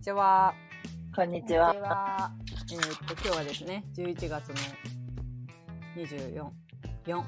[0.00, 0.54] にちは。
[1.14, 1.82] こんにちこんはにち。
[1.82, 2.32] は。
[2.72, 4.54] えーっと今日はですね、11月の
[5.94, 6.48] 24、
[7.04, 7.22] 4、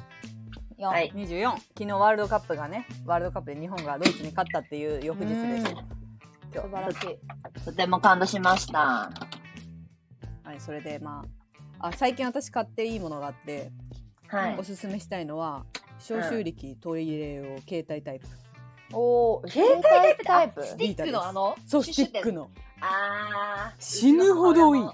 [0.79, 1.51] 四はい24。
[1.51, 5.71] 昨日ワールドカップがね、ワールドカップで日本がドイツに勝ったっていう翌日です。
[5.71, 5.77] うん
[6.51, 7.63] 素晴らしい。
[7.63, 9.11] とても感動しました。
[10.43, 11.27] はい、それでま
[11.79, 13.71] あ、あ最近私買っていいものがあって、
[14.29, 14.65] はいお。
[14.65, 15.67] すすめしたいのは
[15.99, 18.42] 消臭力取り入れ用携帯タイプ。
[18.93, 20.63] おお、携帯タイプタイプ？
[20.65, 22.51] スティックのあのそう、スティックの。
[22.81, 24.85] あー死ぬほどいい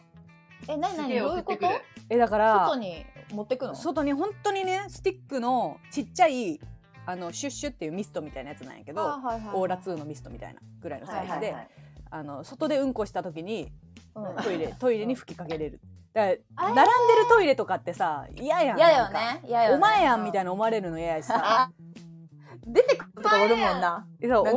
[0.69, 1.67] え、なにどういうこと？
[2.11, 3.75] えだから外に持ってくの？
[3.75, 6.61] 外に本当にねスティックのちっちゃい
[7.07, 11.69] あのシュッシュっていうミストみたいなやつなんやけど、あはいはいはいオーラ2のミストみたいなぐらいのサイズで、はいはいはい
[12.11, 13.71] あの外でうんこした時に
[14.15, 15.81] うんトイレ トイレに吹きかけれる。
[16.15, 18.79] だ並んでるトイレとかってさ嫌やん。
[18.79, 19.41] 嫌よなんかね。
[19.47, 19.77] 嫌よね。
[19.77, 20.47] お前やんみたいな。
[20.47, 21.71] な思われるの嫌やしさ。
[22.63, 24.07] あ出てくるとかおるもんな。
[24.21, 24.53] そうお前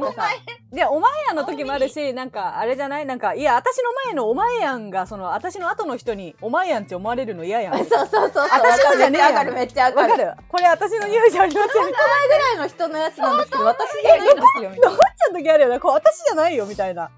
[0.71, 3.05] でお前やんの時もあるしなんかあれじゃない？
[3.05, 7.77] なんかいや私の前のお前やんがその私の後の人にお前やんって思われるの嫌やん。
[7.77, 8.47] そうそうそうそう。
[8.49, 10.33] 私のじゃねえやんわかるめっちゃわかる。
[10.47, 11.83] これ私の匂いじゃありません。
[11.83, 15.80] ぐらいの人のやつなんですけど、 私じゃないんですよみたちゃう時あるよね。
[15.80, 17.11] こう私じゃないよみたいな。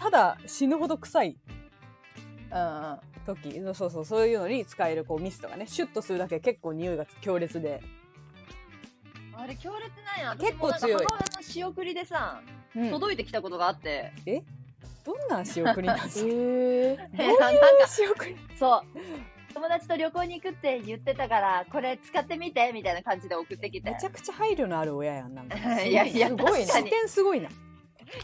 [0.00, 1.36] ただ死ぬほど臭い
[2.50, 3.00] な。
[3.24, 7.80] 時、そうそうそういうのに使えるこうミストがね、シュッとするだけで結構匂いが強烈で。
[9.42, 10.36] あれ強烈なんや。
[10.36, 12.40] 結構強い母親の仕送りでさ、
[12.76, 14.12] うん、ど届いてきたことがあって。
[14.24, 16.26] んな仕送りなんですか？
[16.30, 16.96] え。
[17.40, 18.36] なんか仕送り？
[18.56, 18.82] そう。
[19.52, 24.06] 友達と旅行に行くって言ってたから、これ使ってみてみたいな感じで送ってきてめち。
[24.06, 25.56] ゃくちゃ配慮のある親やんなんか。
[25.82, 26.84] いやいや、すごいね視。
[26.88, 27.48] 点すごいな。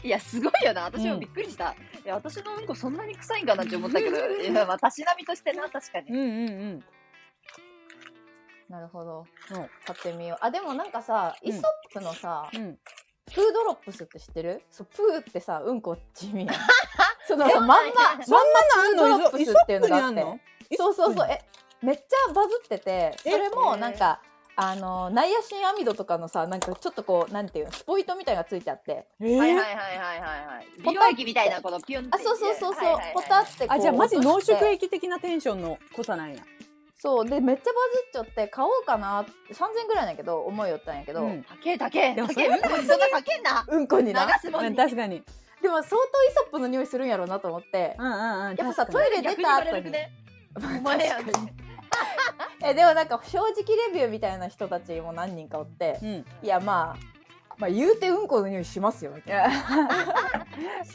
[0.03, 0.83] いや、すごいよな。
[0.83, 1.75] 私もびっくりした。
[2.05, 6.11] いや、私のうんこそんなに臭いんかなって思ったけど、 いや、まあ、たしなみとしてな、確かに。
[6.11, 6.83] うんうんうん。
[8.69, 9.25] なるほど。
[9.51, 10.37] うん買ってみよう。
[10.41, 12.77] あ、でもなんかさ、うんイソップのさ、うん。
[13.25, 14.63] プードロップスって知ってる？
[14.71, 16.55] そう、プーってさ、うんこ地味やん。
[17.27, 17.75] そのさ、まんま、
[18.23, 19.03] そんなのあんの？
[19.03, 20.75] プードロップスっていうのがあって。
[20.77, 21.39] そうそうそう、え、
[21.81, 24.21] めっちゃバズってて、それもえなんか、
[24.55, 29.37] あの、ナイアシンアミドとかのさ、なんかちょっとこう、なんていうの、スポイトみたいなのがついてあって、えー？
[29.37, 30.67] はいはいはいはいはいはい。
[30.83, 32.17] 美容液みたいなこのピュンって。
[32.17, 33.77] あ、そうそうそうそうはいはいはい、ポタってこう。
[33.77, 36.43] あ、じゃあマジ濃縮液的なテンションの濃さなんや。
[37.01, 42.13] そう、で、めっちゃバズっちゃって、買おうかな、3000ぐらいなんやけど、思いよったんやけど、ううんん、高え高え。
[42.13, 42.47] でも高え。
[42.47, 43.87] うんこにそんな高えんな。
[43.87, 44.25] こに流な。
[44.25, 44.75] うんすもんに。
[44.75, 45.23] 確かに。
[45.61, 48.55] でも相当イソップの匂いするんやろうなと思って、うんうんうん。
[48.55, 49.91] やっぱさ、トイレ出た後に。
[50.57, 51.25] お前やん。
[52.63, 56.25] えでもなんか正直レビューみたいな人たちも何人かおって、うん。
[56.43, 57.18] いやまあ
[57.59, 59.53] まあ言うてうんこの匂いしますよみたいな。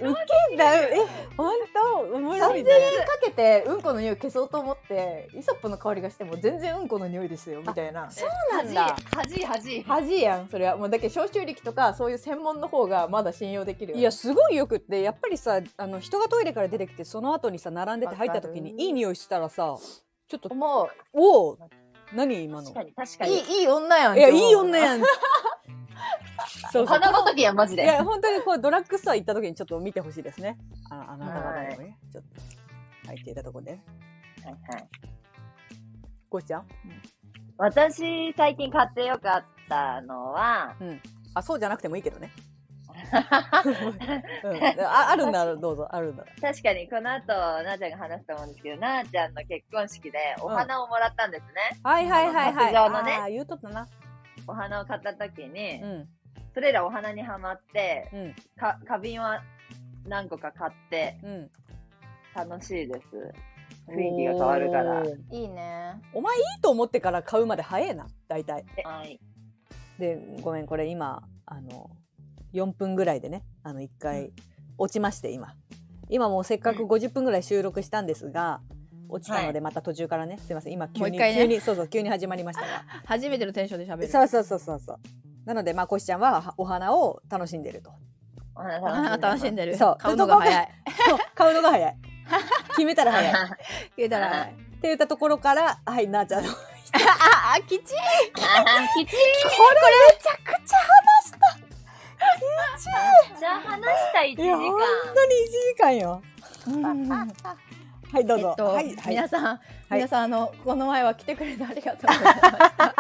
[0.01, 0.15] ウ
[0.51, 0.97] ケだえ
[1.37, 2.17] 本当？
[2.17, 2.71] 面白い3000ね
[3.01, 8.11] 円かけてうんこの匂い消そうと思ってイソップの香りがしても全然うんこの匂いですよみたいな。
[8.11, 8.97] そうなんだ。
[9.15, 9.83] 恥恥恥。
[9.87, 10.77] 恥やんそれは。
[10.79, 19.77] もうだけど消臭力とかそういう専門の方がまだ信用できるよいやすごいよくってやっぱりさあの人がトイレから出てきてその後にさ並んでて入った時にいい匂いしたらさ
[20.29, 21.59] ちょっともおお
[22.13, 22.71] 何今の？
[22.73, 23.35] 確かに確かうに。
[23.35, 25.03] いいいい女やんいやいい女やん
[26.73, 26.87] そうそう。
[26.87, 27.85] 花畑やマジで。
[27.85, 30.59] いや本当にこうドラッグストア行った時にちょっと見てほしいですね。
[30.91, 33.71] あのあなた方にもねちょっと入っていたところで。
[33.73, 33.81] はい
[34.53, 34.89] はい。
[36.29, 36.67] こうちゃん？
[37.57, 40.75] 私、最近買ってよかったのは、
[41.35, 42.33] あそうじゃなくてもいいけどね、
[44.43, 45.87] うん、ああるんだらどうぞ。
[45.89, 46.51] あるんだら。
[46.51, 47.33] 確かにこの後、
[47.63, 51.79] なーちゃんが話すと思うんですけど、なーちゃんの結婚式でお花をもらったんですね。
[51.85, 52.73] はいはいはいはい。
[52.73, 53.13] 卓上のね。
[53.15, 53.87] あー言うとったな
[54.47, 56.09] お花を買った時に、うん。
[56.55, 58.35] それらお花にはまって、うん。
[58.57, 59.43] か花瓶は
[60.07, 61.51] 何個か買ってうん。
[62.35, 63.01] 楽しいです。
[63.89, 65.05] 雰囲気が変わるから。
[65.05, 66.01] いいね。
[66.13, 68.65] お前いいと思ってから買うまで早いな大体。
[68.85, 69.21] はい。
[69.99, 71.91] でごめんこれ今あの
[72.53, 74.33] 4分ぐらいでねあの1回
[74.79, 75.55] 落ちまして今。
[76.11, 76.89] 今もうせっかくうん。
[76.89, 78.61] 50分ぐらい収録したんですが
[79.09, 80.39] 落ちたのではまた途中からね。
[80.39, 80.73] すいません。
[80.73, 82.85] 今急に、急にそうそう急に始まりましたが。
[83.05, 84.09] 初めてのテンションで喋る。
[84.09, 84.99] そうそうそうそうそう。
[85.45, 87.93] なのでまあこしちゃんははお花を楽しんでると。
[88.57, 89.77] お花あ楽しんでる。
[89.77, 89.97] そう。
[89.99, 90.69] 買うのが早い。
[91.09, 91.97] そう買うのが早い。
[92.71, 93.31] 決めたら早い。
[93.31, 93.55] っます。
[93.97, 94.49] 聞いたら早い。
[94.55, 96.51] て言ったところからはいなーちゃんの。
[96.53, 96.59] こ
[96.95, 97.97] ああきちきちれ
[98.97, 100.79] めちゃくちゃ
[103.39, 104.45] じゃあ話した1時間。
[104.45, 104.81] いや本
[105.15, 105.47] 当に1
[105.77, 106.23] 時間よ
[108.15, 108.97] はいどうぞ、えっと、はいはい。
[109.09, 109.59] 皆さん、い。
[109.91, 112.95] 皆さんあのこの前は来てくれてありがとうございました。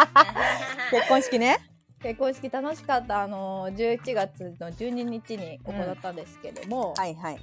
[0.90, 1.58] 結婚式ね。
[2.02, 7.38] 結婚式楽しかったあの11月の12日に行ったんですけども、はいはい。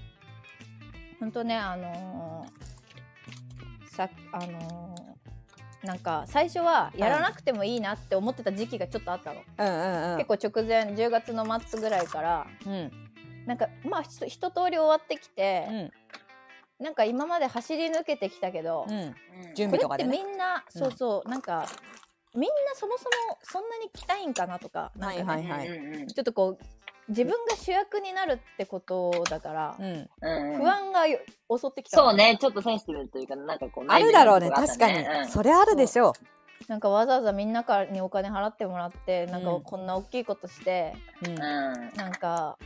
[1.22, 10.18] 本当ねあのーさあのーなんか最初はやらなくてもいいなって思ってた時期がちょっとあったの、うんうんうん。
[10.18, 12.92] 結構直前10月の末ぐらいからうん。
[13.46, 15.92] なんかまあひと一通り終わってきて、うん
[16.82, 18.94] なんか今まで走り抜けてきたけど、うん。
[18.94, 19.14] うん。
[19.56, 20.80] 準備これってとかでねみんな、うん。
[20.80, 21.68] そうそうなんか
[22.34, 26.66] みんなそもそもそんなに来たいんかなとかなんかね、はいはいうんうんちょっとこう
[27.10, 29.86] 自分が主役になるってことだから、うん。
[29.86, 30.58] うんうん。
[30.60, 31.20] 不安がよ
[31.50, 31.98] 襲ってきた。
[31.98, 34.50] そうね、ちょっとセンシティブというか、なんかこう、あるだろうね。
[34.50, 35.32] 内確かに面のとこがあったね。
[35.32, 36.14] それあるでしょ
[36.68, 39.62] なんかわざわざみんなからにお金払ってもらってなんかうん。
[39.64, 40.94] こんな大きいことして、
[41.26, 41.32] うん。
[41.32, 41.98] うんはうん。
[41.98, 42.58] なんか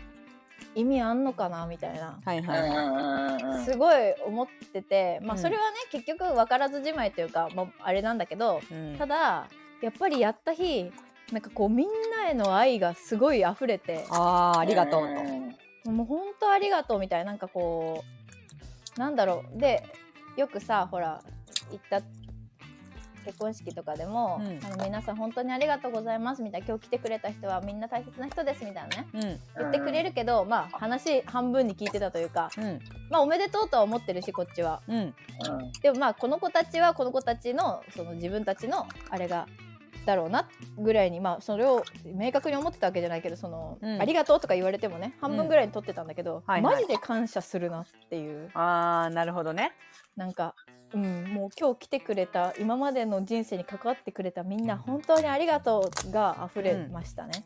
[0.75, 2.19] 意味あんのかなみたいな。
[2.25, 2.39] いはい。
[2.39, 3.65] うんはいうんうんうん。
[3.65, 5.41] すごい思ってて、まあ、うん。
[5.41, 8.95] それはね、結局分からずじまいというか、まあ、あれなんだけどうん。
[8.97, 9.47] ただ
[9.81, 10.91] やっぱりやった日
[11.31, 11.87] なんかこうみん
[12.23, 15.07] なへの愛がすごい溢れてあーありがとう
[15.83, 15.91] と。
[15.91, 15.95] ん。
[15.95, 18.03] もう本当ありがとうみたいななんかこ
[18.97, 19.59] うなんだろう。
[19.59, 19.83] で
[20.37, 21.21] よくさほら
[21.71, 22.01] 行った
[23.25, 24.59] 結婚式とかでも、うん。
[24.63, 29.21] あの皆さん本当にありがとうございますみたいな今日来てくれた人はみんな大切な人ですみたいなねうん。
[29.21, 32.79] 言ってくれるけど、まあ話半分に聞いてたというかうん。
[33.09, 34.81] まあおめでとうとは思ってるしこっちは。
[34.87, 35.13] うん。
[35.81, 39.47] でもまあこの子たちはこの子たちのその自分たちのあれが
[40.05, 40.47] だろうな
[40.77, 44.01] ぐらいにまあそれを明確に思ってたわけじゃないけどその、うん。
[44.01, 46.75] ありがとうとか言われてもね半分ぐらいに取ってたんだけど、はいはい。
[46.75, 48.51] マジで感謝するなっていう。
[48.53, 49.71] あーなるほどね。
[50.15, 50.55] なんか、
[50.95, 57.45] うん、もう今日来てくれた今までの人生に関わってくれたみんな本当にありがとうが溢れましたね。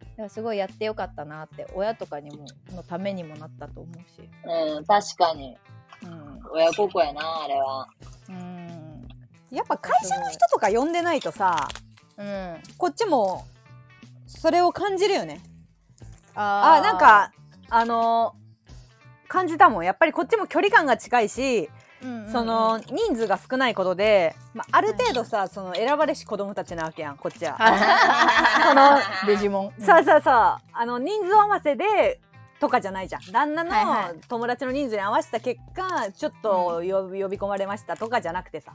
[0.00, 5.56] だからすごいやってよかったなって親とかにものためにもなったと思うし、うん、確かに。
[6.04, 6.40] うん。
[6.52, 7.88] 親孝行やな、あれは。
[8.28, 9.08] うん。
[9.50, 11.68] やっぱ会社の人とか呼んでないとさ
[12.16, 13.46] うん、こっちも
[14.26, 15.40] それを感じるよね。
[16.34, 17.32] ああなんか
[17.70, 18.40] あのー
[19.30, 19.84] 感じたもん。
[19.84, 21.70] やっぱりこっちも距離感が近いし、
[22.32, 27.56] その人数が少ないことで、まあ、ある程度さ、その選ばれし子供たちなわけやんこっちは。
[28.66, 29.80] そのデジモン。
[29.80, 32.20] そうそうそうあの人数合わせで
[32.58, 38.72] とかじゃないじゃん旦那の友達の人数に合わせた結果ちょっと呼び呼び込まれましたとかじゃなくてさ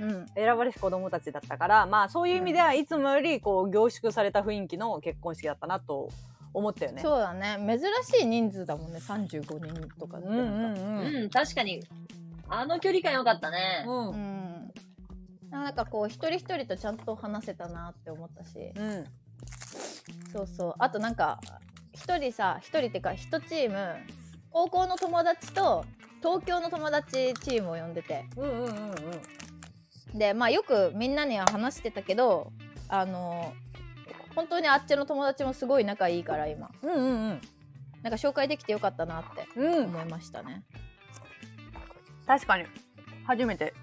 [0.00, 0.26] うん。
[0.34, 6.10] 選ばれし子供たちだったからまあそういう意味ではいつもよりこう凝縮された雰囲気の結婚式だったなと
[6.52, 7.02] 思ったよね。
[7.02, 7.58] そうだね。
[7.58, 7.80] 珍
[8.20, 9.00] しい人数だもんね。
[9.00, 11.82] 三十五人とかうんうんうん、確かに。
[12.48, 13.84] あの距離感良かったね。
[13.86, 14.74] うんうん。
[15.50, 19.04] なんかこう一人一人とちゃんと話せたなって思ったし、うん
[20.32, 20.74] そうそう。
[20.78, 21.40] あとなんか
[21.92, 23.96] 一人さ、一人ってか一チーム
[24.50, 25.84] 高校の友達と
[26.22, 28.96] 東京の友達チームを呼んでて、うんうんうんうん
[30.18, 32.52] でまあよくみんなには話してたけど、
[32.88, 33.52] あの
[34.34, 37.40] 本当にあっちの友達もすごい仲いいから今うんうん
[38.02, 40.62] なんか紹介できてよかったなってうんうん思いましたね。
[42.26, 42.64] 確かに
[43.26, 43.74] 初めて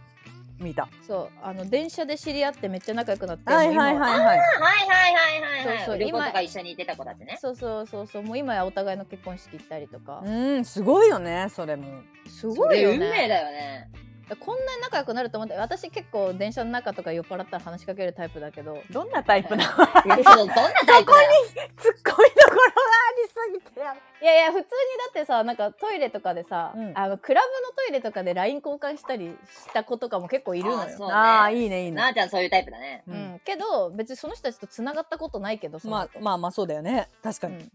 [0.59, 0.87] 見た。
[1.07, 3.99] そうあの電車で知り合ってめっちゃ仲良くなってはいはいはいはい。
[3.99, 5.77] はいはいはいはいはい。
[5.77, 7.37] そうそう旅行と今か一緒に行ってた子たちね。
[7.41, 10.29] そうそうそうそうもう今やお互いの結婚式行ったりとか、う
[10.59, 12.01] んすごいよねそれも。
[12.27, 13.89] すごいよね運命だよね。
[14.39, 19.77] こんなに仲良くなると思って私結構電車の中とか酔っ払ったら話しかけるタイプだけどどんなタイプなの？
[19.77, 21.31] どんなタイプだよ。
[21.77, 24.67] ツッコミどころがありすぎてやいやいや普通にだ
[25.09, 30.81] ってさなんかトイレとかでさ、うんあのクラブのトイレとかで LINE 交換したりした子とかも結構いるのよ。
[30.81, 31.97] あねああいいねいいね。
[31.97, 33.03] なあちゃんそういうタイプだね。
[33.07, 37.55] ううんん、けど別にその人たちとつながったことないけどまあ子まあまあそうだよね確かに。
[37.55, 37.71] うん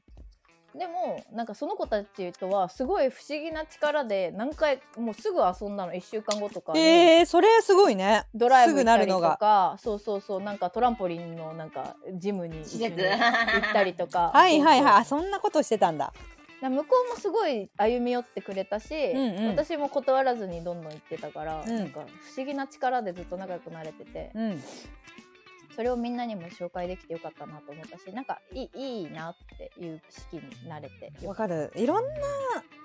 [0.78, 6.80] でもなんかその子たちとはすごい不思議な力で何回もうすぐ遊んだの1週間後とかに。
[6.80, 8.24] えー、それすごいね。
[8.34, 9.20] ドライブ行ったりと。
[9.20, 9.76] か。
[9.78, 14.30] そうそうそうなんかトランポリンのなんかジムに行ったりとか。
[14.34, 14.92] はいはいはい。
[15.00, 16.12] あそんなことしてたんだ。
[16.60, 19.46] 向こうもすごい歩み寄ってくれたし、うんうん。
[19.48, 21.76] 私も断らずにどんどん行ってたから、うん。
[21.76, 24.30] なんか不思議な力でずっと仲良くなれてて。
[24.34, 24.62] うん。
[25.76, 31.70] それをみんなにも紹介できてよかったなと思ったしなんかいいいいなっていう式になれてわかる。
[31.76, 32.12] いろんな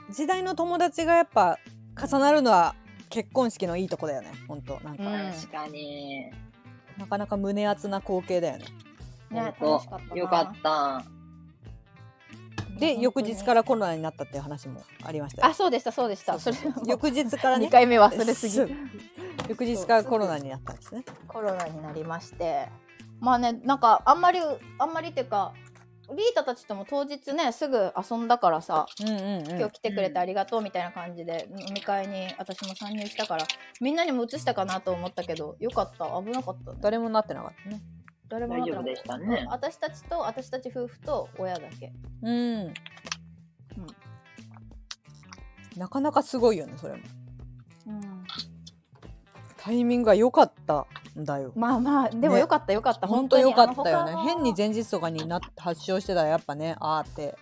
[0.09, 1.57] 時代の友達がやっぱ
[1.97, 2.75] 重なるのは
[3.09, 4.31] 結婚式のいいとこだよね。
[4.45, 6.31] 本当なんか、うん確かに。
[6.97, 8.65] なかなか胸熱な光景だよね。
[9.29, 11.03] たね楽しかったなよかった。
[12.77, 16.57] で翌日からコロナになったっていう話もありましたよあそうでしたそうでしたそれ
[16.87, 18.73] 翌日からね2回目忘れすぎ
[19.49, 21.03] 翌日からコロナになったんですね。
[21.27, 22.69] コロナになりまして
[23.21, 24.39] まあねなんかあんまり
[24.79, 25.53] あんまりっていうか
[26.09, 29.47] リータたちとも当日ねすぐ遊んだからさうんうんうん。
[29.59, 33.45] 今日来てくれてありがとうみたいな感じで飲み会に私も参入したから
[33.79, 37.81] みんなにも移したかなと思ったけどよかった危なかったね誰もなってなかったね。
[38.27, 42.73] 誰もなってなか大丈夫でしたね私たちと私たち夫婦と親だけうん。
[45.77, 46.99] なかなかすごいよねそれも。
[47.87, 48.23] うん
[49.57, 50.85] タイミングが良かったん
[51.17, 51.51] だよ。
[51.55, 52.41] まあまあでもね。
[52.41, 54.15] よかったよかった、本当良かったよね。
[54.23, 57.35] 変に前日とかにな発症してたらやっぱねあーって。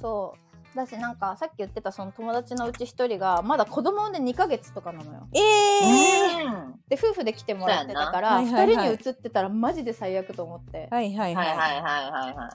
[0.00, 0.46] そう。
[0.76, 5.26] だしなんかさっき言ってたその友達のうち一人がまだ子供産んで2ヶ月とかなのよ。
[5.32, 6.74] ええうん。
[6.88, 8.58] で夫婦で来てもらってたから2そうやんな。
[8.58, 8.96] はいはいはい。
[8.96, 10.88] 人に移ってたらマジで最悪と思って。
[10.90, 11.46] はいはいはい。
[11.46, 12.48] い、ははいはいはいは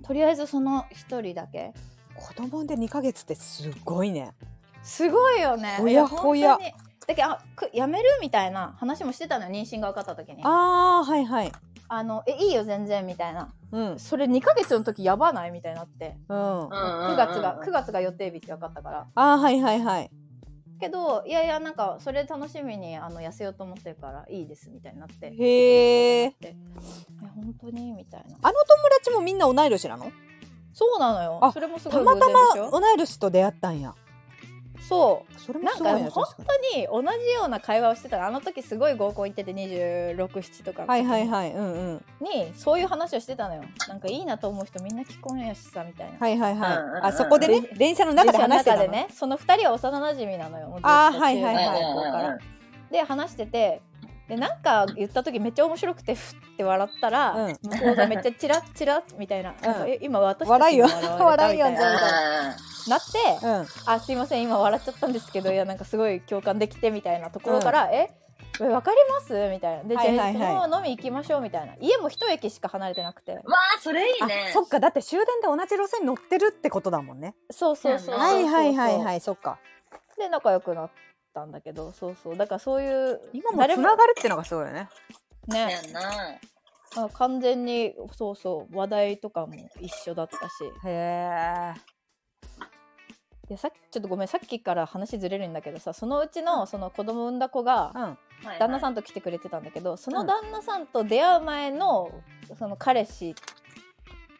[0.00, 0.04] い。
[0.04, 1.74] とりあえずその一人だけ。
[2.14, 4.32] 子供で2ヶ月ってすごいね。
[4.82, 5.76] すごいよね。
[5.78, 10.42] ほやほやい本当にだけどあくやめるみたいな話もしてたのよ妊娠が分かった時に。
[10.44, 11.52] あああはいはい。
[12.04, 13.50] のえいいよ全然みたいな。
[13.70, 13.98] うん。
[13.98, 15.50] それ2ヶ月の時やばない？
[15.50, 16.16] みたいになって。
[16.28, 16.36] うん。
[16.72, 19.06] あ9月が9月が予定日って分かったから。
[19.14, 20.10] あーはいはいはい。
[20.80, 25.26] けどいやいやなんかそれ楽しみにあの痩せようと思ってるからいいですみたいになって。
[25.26, 26.56] へええ
[27.34, 27.92] 本当に？
[27.92, 28.36] みたいな。
[28.40, 30.10] あの友達もみんな同い年なの？
[30.72, 31.38] そうなのよ。
[31.42, 32.70] あそれもすごいたまた偶然でしょ？
[32.70, 33.94] ま同い年と出会ったんや
[34.88, 35.40] そう。
[35.40, 38.26] それもなんすごいねか本確か当に同じような会話をしてたの。
[38.26, 40.88] あの時すごい合コン行ってて267とかに。
[40.88, 42.04] はいはいはいうんうん。
[42.20, 43.62] にそういう話をしてたのよ。
[43.88, 47.06] なんかいいなと思う人みんな既婚やしさみたいな、はいはいはい、うんうんうん。
[47.06, 48.82] あそこでね電車の中で話してたの。
[48.82, 51.64] でねその2人は幼馴染なのよあーはいはいはい。
[51.66, 52.38] 中学校から。
[52.90, 53.80] で話してて
[54.32, 57.58] でなんか言った時めっちゃ面白くてふって笑ったら、うん。
[57.62, 60.88] 向こうがめっちゃチラッチラッみたいな,、なんかえ今私たち笑いよ。
[60.88, 62.56] が笑いよみたいな。
[62.86, 62.96] 全な。
[62.96, 63.92] って、うん。
[63.92, 68.10] あすいません今笑っちゃったんですけどいやなんかすごい共感できてみたいなところから、え
[68.58, 69.48] えわかります？
[69.50, 69.84] みたいな。
[69.84, 70.36] で、はいはいはい。
[70.36, 71.74] じゃあそのまま飲み行きましょうみたいな。
[71.80, 73.32] 家も一駅しか離れてなくて。
[73.32, 73.40] わ
[73.76, 74.50] あ、それいいあね。
[74.54, 77.34] そっかだって終電で同じ路線に乗ってるってことだもんね。
[77.50, 79.58] そうそうそうそうはいはいはいはいいそっか。
[80.18, 80.90] で仲良くなっ
[81.32, 82.36] たんだけどそうそう。
[82.36, 84.88] だからそういう今も誰つながるってのがすごいよね。
[85.48, 85.80] ね。
[86.96, 90.64] あ完全にそうそう話題とかも一緒だったし。
[90.84, 91.74] へえ。
[93.48, 98.18] いやさっきちょっとごめんさっきから話ずれるんだけどさそのうちのその子供産んだ子がうん。
[98.58, 98.92] 旦那さん。
[98.92, 102.10] んと来てくれてたんだけどその旦那さんと出会う前の
[102.58, 103.34] その彼氏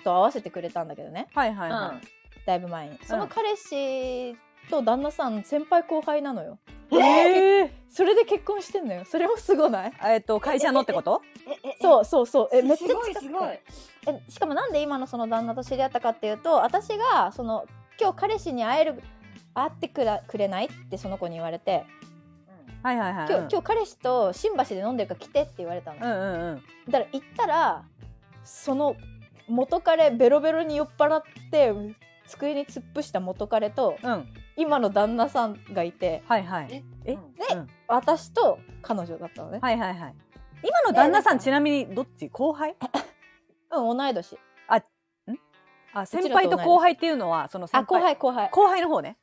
[0.04, 1.28] と合わせてくれたんだけどね。
[1.34, 2.00] はいはいは
[2.46, 2.98] だいぶ前に。
[3.04, 4.36] その彼氏
[4.70, 6.58] と旦那さん先輩後輩なのよ。
[6.92, 9.04] えそれで結婚してんのよ。
[9.04, 9.92] それもすごない？
[10.04, 11.22] えっと会社のってこと？
[11.46, 12.48] え、え、そうそうそう。
[12.52, 13.26] えめっちゃすごい近くて。
[13.26, 13.48] すごい。
[13.48, 17.64] えしかもなんで今のその旦那と知り合ったかっていうと私がその
[18.00, 19.02] 今日彼氏に会える
[19.54, 21.84] 会ってくらくれないってその子に言われて。
[22.82, 23.28] はいはいはい。
[23.28, 26.62] 今日,、今日彼氏と新橋で飲んでるから来てって言われたの、うんうんうん。
[26.90, 27.84] だから行ったら
[28.44, 28.96] その
[29.48, 31.72] 元彼ベロベロに酔っ払って
[32.26, 36.68] 机に突っ伏した元彼とうん今の旦那さんがいてはいはい。
[36.70, 36.82] え？
[37.04, 37.12] え？
[37.14, 37.18] う
[37.56, 37.58] ん。
[37.58, 37.68] うん。
[37.88, 40.14] 私と彼女だったのね、はいはいはい。
[40.62, 42.28] 今の旦那さんちなみにどっち？
[42.28, 42.76] 後輩？
[43.72, 44.38] うん同い年。
[44.68, 44.84] あち
[45.94, 49.18] らと先輩と後輩っていうのはその先あ後輩後輩、後輩の方ね。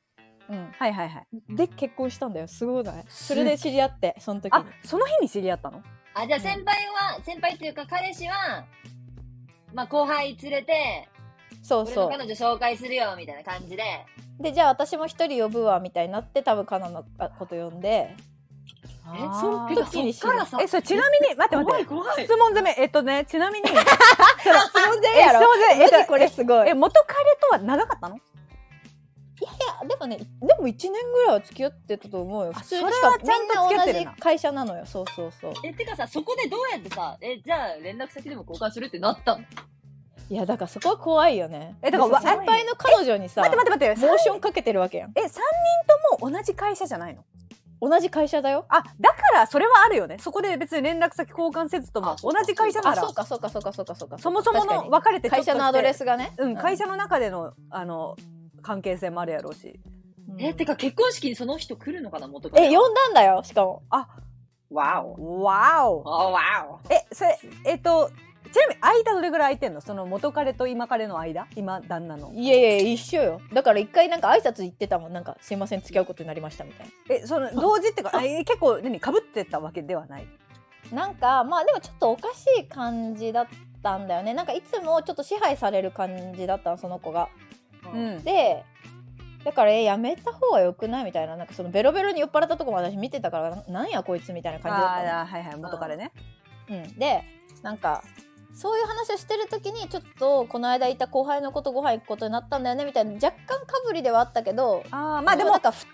[0.50, 1.55] うん、はいはいはい。
[1.55, 2.48] で結婚したんだよ。
[2.48, 3.05] すごいない。
[3.07, 5.81] それで知り合ってその時あにその日に知り合ったの？
[6.13, 8.65] あ、じゃあ先輩は、先輩っていうか彼氏は、
[9.74, 11.07] まあ後輩連れて、
[11.51, 12.09] 俺そうそう。
[12.09, 13.83] の彼女紹介するよ、みたいな感じで。
[14.39, 17.03] でじゃあ私も一人呼ぶわみたいになって多分カナの
[17.38, 18.15] こと呼んで。
[19.12, 22.24] えその時にえそれちなみに待って待って。
[22.24, 22.75] 質問攻め。
[22.77, 23.67] えっとねちなみに。
[23.67, 25.41] 質問でやろ。
[25.74, 26.05] え質問攻め。
[26.05, 26.58] これすごい。
[26.58, 28.19] いやえ元彼とは長かったの？
[29.88, 32.51] でもねでも1年ぐらいは付き合ってたと思うよ。
[32.53, 34.00] あ普通にそれしかもはちゃんと付き合ってるな。
[34.00, 34.86] みんな同じ会社なのよ。
[34.86, 35.53] そうそうそう。
[35.63, 39.43] え、てかさ、そこでどうやってさ、え、じゃあ連絡先でも交換するってなったの？
[40.29, 41.75] いやだからそこは怖いよね。
[41.81, 45.12] えだから先輩の彼女にさ待って待って待ってモーションかけてるわけやん。
[45.15, 45.39] え三人
[46.19, 47.24] とも同じ会社じゃないの？
[47.81, 48.65] 同じ会社だよ。
[48.69, 50.17] あだからそれはあるよね。
[50.19, 53.01] そこで別に連絡先交換せずとも同じ会社なら。
[53.01, 54.17] あそうかそうかそうかそうかそうか。
[54.19, 56.33] そもそもの別れて会社のアドレスがね。
[56.38, 58.15] うん、会社の中でのあの
[58.62, 59.79] 関係性もあるやろうし。
[60.29, 60.41] うん。
[60.41, 62.65] え、てか結婚式にその人来るのかな元彼。
[62.65, 63.81] え呼んだんだよしかも。
[63.89, 65.43] わお。
[65.43, 66.93] わおあ、わお。
[66.93, 68.12] えそれえっと
[68.51, 69.81] ちなみに間どれぐらい空いてんの？
[69.81, 71.48] その元彼と今彼の間？
[71.55, 72.31] 今旦那の。
[72.34, 73.41] いやいや一緒よ。
[73.53, 75.13] だから一回なんか挨拶行ってたもん。
[75.13, 80.27] なんかすいません付き合うことになりましたみたいえその同時ってかえ結構何かぶってたわけではない？
[80.91, 83.48] ななんかまあでもちょっとおかしい感じだっ
[83.84, 84.34] たんだよね。
[84.34, 87.29] なんかいつもちょっと支配される感じだったのその子が。
[87.93, 88.24] うん。
[88.24, 88.63] で
[89.46, 91.38] だからえやめた方がよくないみたいな。
[91.38, 95.19] なんかそのベロベロに酔っ払ったとこも私見てたからななんやこいつみたいな感じだったの。
[95.22, 95.58] あーはいはい。
[95.58, 96.12] 元彼ね。
[96.69, 97.24] うん、で
[97.62, 98.03] なんか
[98.53, 105.86] そういう話をしてる時にちょっとこの間いた後輩のことご飯行くことになったんだよねみたいな若干かぶりではあったけどあーまあでもなんかふ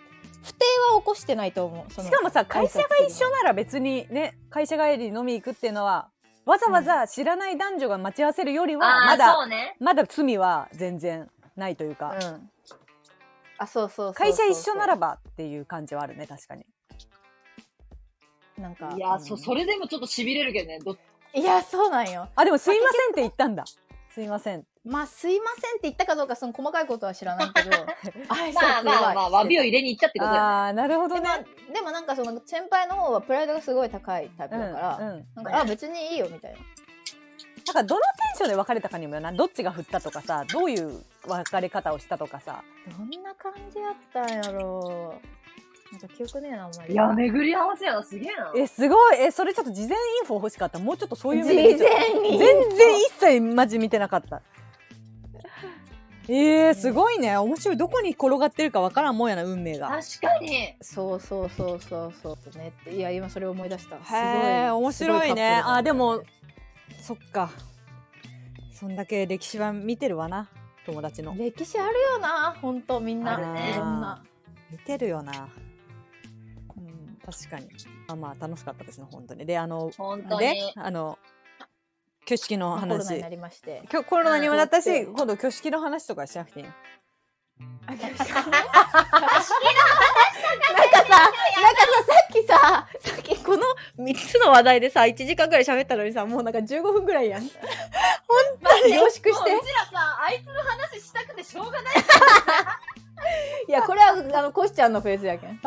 [0.44, 6.10] 不定は起こしてないと思うしかもさ会社が一緒なら別にね会社帰りに飲み行くっていうのは
[6.46, 9.76] わざわざ知らない男女が待ち合わせるよりはまだそうね。
[9.80, 12.50] まだ罪は全然ないというか、うん。
[13.58, 16.66] あそうそう会社一緒ならばっていう感じはあるね確かに。
[18.60, 19.22] なんかいや、うん。
[19.22, 20.80] そ、それでもちょっと痺れるけどね。
[20.80, 20.96] ど
[21.36, 23.66] いやそうなんよあでもすいませんって言ったんだ
[24.16, 24.64] すいません。
[24.86, 27.72] まあ、すいませんって言ったかどうか、その細かいことは知らないけど、
[28.30, 30.50] 挨 まあまあ まあ、詫びをい入れに行ったってことだよね。
[30.50, 31.30] ああ、なるほどでね。
[31.68, 36.60] も、でもなんかその先輩の方はプライドがすごい高いタイプだから、うんうんなんか、あ、別にいいよみたいな。
[37.66, 42.64] なんかどのテンションで別れたかにもよなどっちが振ったとかさどういう別れ方をしたとかさ
[42.96, 45.35] どんな感じやったんやろう。
[46.02, 46.94] なんか記憶ねえな、あんまり。
[46.94, 48.52] いや、巡り合わせやな、すげえな。
[48.56, 49.18] えすごい。
[49.20, 49.92] えそれちょっと事前イ
[50.24, 50.80] ンフォ欲しかった。
[50.80, 52.38] もうちょっとそういう事前に。
[52.38, 54.42] 全然一切マジ見てなかった。
[56.28, 57.38] えー、すごいね。
[57.38, 57.78] 面白い。
[57.78, 59.90] どこに転がってるかわからんもんやな運命が。
[59.90, 60.76] 確かに。
[60.82, 62.74] そうそうそうそうそうね。
[62.82, 63.98] っていや今それを思い出した。
[64.04, 64.24] すごいへ
[64.66, 65.62] え面白いね。
[65.64, 66.24] あでも
[67.02, 67.52] そっか。
[68.74, 70.50] そんだけ歴史は見てるわな。
[70.86, 71.36] 友達の。
[71.36, 73.36] 歴史あるよな本当みんな。
[73.36, 74.24] あるねいろんな。
[74.72, 75.48] 見てるよな。
[75.58, 75.65] うん
[77.26, 77.68] 確かに
[78.08, 80.74] あまあ楽しかったですね本当にであの本当でに。
[80.76, 81.18] あの
[82.26, 86.72] 挙式のまあコロナに話なりまして今日コロナにもなったし、うん今度挙式の話とかしなくていいの
[87.88, 89.46] なんかさ、なんかさ、
[91.08, 93.64] さっきさ、さっきこの
[93.98, 97.42] 3つの話題でさ、1時間ぐらい喋ったのにさ、もうなんか15分ぐらいやん。
[97.42, 97.50] 本
[98.62, 99.44] 当に凝縮してもうう。
[99.44, 101.96] ちらさ、あいつの話したくてしょうがない。
[103.70, 105.60] いや、これは、あの、コシちゃんのフェーズやけん。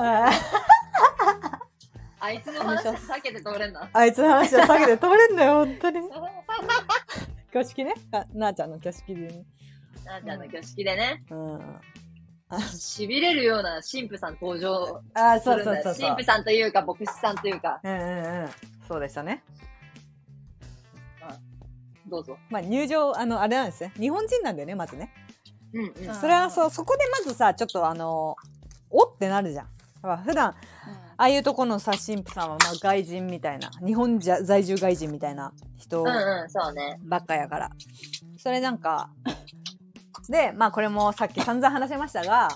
[2.20, 3.88] あいつの話避けて通れんな。
[3.92, 6.00] あいつの話は避けて通れんだよ本当に。
[7.50, 7.94] 挙式ね。
[8.12, 9.44] あなあちゃんの挙式でね。
[10.04, 11.80] なあちゃんの挙式でね、うん。
[12.50, 15.82] 痺れるような神父さん登場あそうするんだよ。
[15.84, 15.94] そう。
[15.94, 18.50] そうそう神父さんというか、牧師さんというか、うんうんうん。
[18.88, 19.44] そうでしたね。
[22.08, 22.38] どうぞ。
[22.48, 23.92] まあ入場あのあれなんですね。
[23.98, 25.12] 日本人なんだよねまずね。
[25.72, 26.10] うんうん。
[26.10, 28.36] あそれはそうそこでまずさちょっとあの
[28.90, 29.68] おってなるじゃん
[30.02, 30.54] やっぱ普段あ
[31.24, 36.14] あいうとこのさ神父さんはまあ外人みたいな日本じゃ在住外人みたいな人うんうん、
[36.48, 36.98] そうね。
[37.02, 37.70] ばっかやから
[38.36, 39.10] それなんか
[40.28, 42.48] でまあこれもさっき散々話しましたが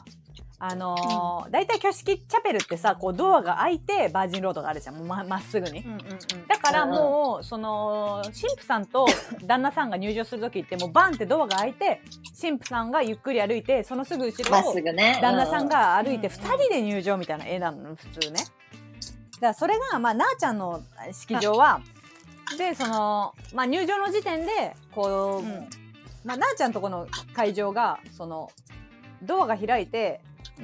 [0.64, 5.80] あのー大体挙式チャペルってさこうドアが開いてバージンロードがあるじゃんままっすぐに。
[5.80, 6.46] うんうんうん。
[6.46, 9.06] だからもうその神父さんと
[9.44, 12.00] 旦那さんが入場する時ってもうバンってドアが開いて
[12.40, 14.74] 神父さんがゆっくり歩いてそのすぐ後ろを。
[15.20, 18.36] 旦那さんが歩いてうん2人で入場みたいな絵なの普通ね。
[18.38, 21.80] だからそれがまあなあちゃんの式場は
[22.56, 25.68] でそのまあ入場の時点でこう、うん
[26.24, 28.52] まあなあちゃんとこの会場がその
[29.24, 30.20] ドアが開いて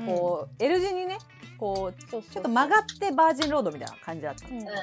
[0.06, 1.18] こう、L 字にね
[1.58, 4.50] こうちょっと曲がってバージンロードみたいな感じだったの。
[4.50, 4.74] うんうんうんう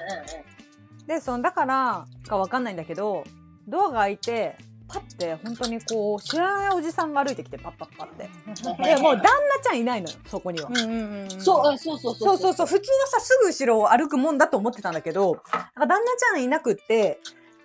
[1.04, 1.08] ん。
[1.08, 3.24] でそのだからかわかんないんだけど
[3.68, 8.30] ドアが開いてパッて本当にこう知らないおじさんが歩いてきてパッパッパって。
[8.84, 9.30] でもう旦那
[9.64, 10.70] ちゃんいないのよそこには。
[10.70, 11.42] うんうんうん。
[11.42, 17.20] そう、あそうそうそうそうそう普通はさすぐ後ろを歩くもんだと思ってたんだけどなんか旦那ちゃんいなくって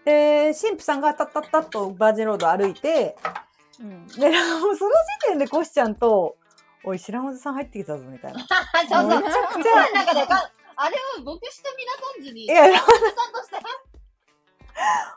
[0.05, 3.17] で神父さんがタッタッタッとバージンロード歩いて
[3.81, 4.07] うん。
[4.07, 4.91] でもうその
[5.23, 6.37] 時点でコシちゃんと
[6.85, 8.41] 「おい知らんおじさん入ってきたぞ」みたいな。
[8.89, 9.21] そうそう。
[9.23, 9.73] めちゃくちゃ。
[9.73, 13.57] 心の中でか、あれを牧師と皆さんずに、いや旦那さんとして、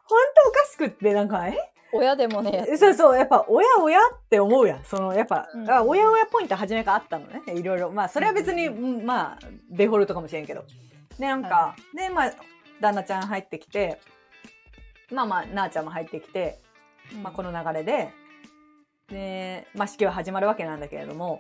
[0.05, 1.73] 本当おかしくってなんかえ？
[1.93, 2.65] 親でもね。
[2.77, 4.83] そうそうやっぱ親親って思うやん。
[4.83, 5.69] そのやっぱ、うん。
[5.69, 7.41] あ親親ポイント初めからあったのね。
[7.53, 7.91] いろいろ。
[7.91, 10.65] まあそれは別に、うんまあデフォルトかもしれんけど。
[11.19, 12.33] でなんか、はでまあ
[12.81, 14.01] 旦那ちゃん入ってきて
[15.11, 16.57] まあまあなあちゃんも入ってきて、
[17.21, 18.11] まあ、この流れで。
[19.09, 21.39] で、まあ、式は始まるわけなんだけれども、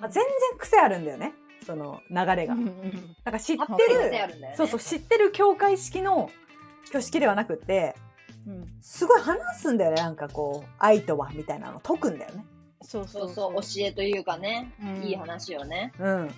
[0.00, 1.32] まあ、全然癖あるんだよね
[1.66, 2.54] その流れが。
[2.54, 2.72] なん
[3.30, 4.54] か知ってるね。
[4.56, 6.30] そうそう知ってる教会式の
[6.88, 7.94] 挙式ではなくって
[8.46, 8.68] うん。
[8.80, 12.44] すごい話すんだよねなんかこう愛とはみたいなの解くんだよね。
[12.80, 15.92] そうそそううそう、教えというかね、うんいい話をね。
[15.98, 16.30] うん、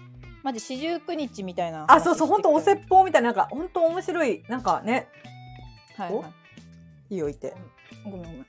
[0.43, 1.85] マジ四十九日みたいな。
[1.87, 2.97] あそうそう本当お説法。
[3.01, 5.07] 法みたいななんか本当面白いなんかね
[5.97, 6.23] はいは
[7.11, 7.15] い。
[7.15, 7.55] いい置いて
[8.05, 8.47] ごめんごめん。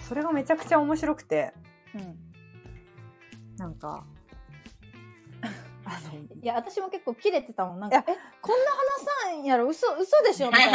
[0.00, 1.52] それがめちゃくちゃ面白くて
[1.94, 2.18] うん。
[3.58, 4.04] なんか。
[5.84, 7.80] あのいや私も結構キレてたもん。
[7.80, 9.68] なんいやかえこんな話さんやろ？
[9.68, 10.48] 嘘嘘でしょ？
[10.48, 10.72] みたい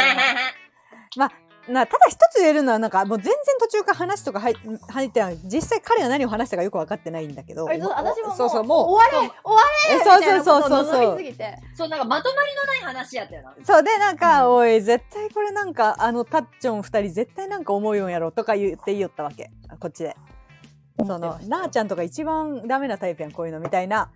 [1.16, 1.30] な。
[1.66, 4.54] なただ一つ言えるのはなんかもう全然途中から話とか入
[4.86, 5.38] 入ってない。
[5.44, 7.64] 実際彼が何を話したかよく分かってないんだけど。
[7.64, 7.88] 私も
[8.28, 11.58] もうそうそうもう終われ終われえみたいなそうそうそうことをそう望みすぎて。
[11.74, 13.54] そう、なんかまとまりのない話やったよな。
[13.64, 19.50] そうでなんか、うんおい絶対これなんかあのタッチョン二人絶対なんか思うよんやろとか言って言いよったわけ。
[19.80, 20.14] こっちで
[20.98, 24.10] そのなあちゃんとか一番ダメなタイプやんこういうのみたいな。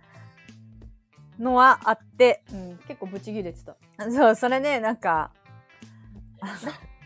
[1.39, 3.77] のはあってうん結構ブチギレてた。
[4.11, 5.31] そうそれねなんか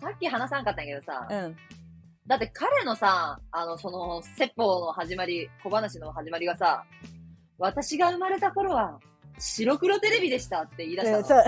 [0.00, 1.56] さっき話さんかったんやけどさ、うん。
[2.26, 6.84] だって彼のさ、あの、その、説法の始まり、小話の始まりがさ、
[7.58, 9.00] 私が生まれた頃は、
[9.38, 11.44] 白黒テレビでしたって言い出したの。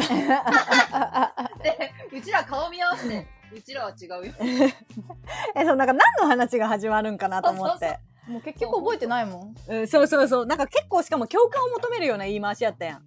[1.63, 4.33] で、うちら顔見合わせて、うちらは違うよ。
[5.55, 7.99] え、そう、なんか何の話が始まるんかなと思って。
[8.29, 10.47] もう結局覚えてないもんうん、そうそうそう。
[10.47, 13.03] なんか結構しかも共感を求めるような言い回しやったやん。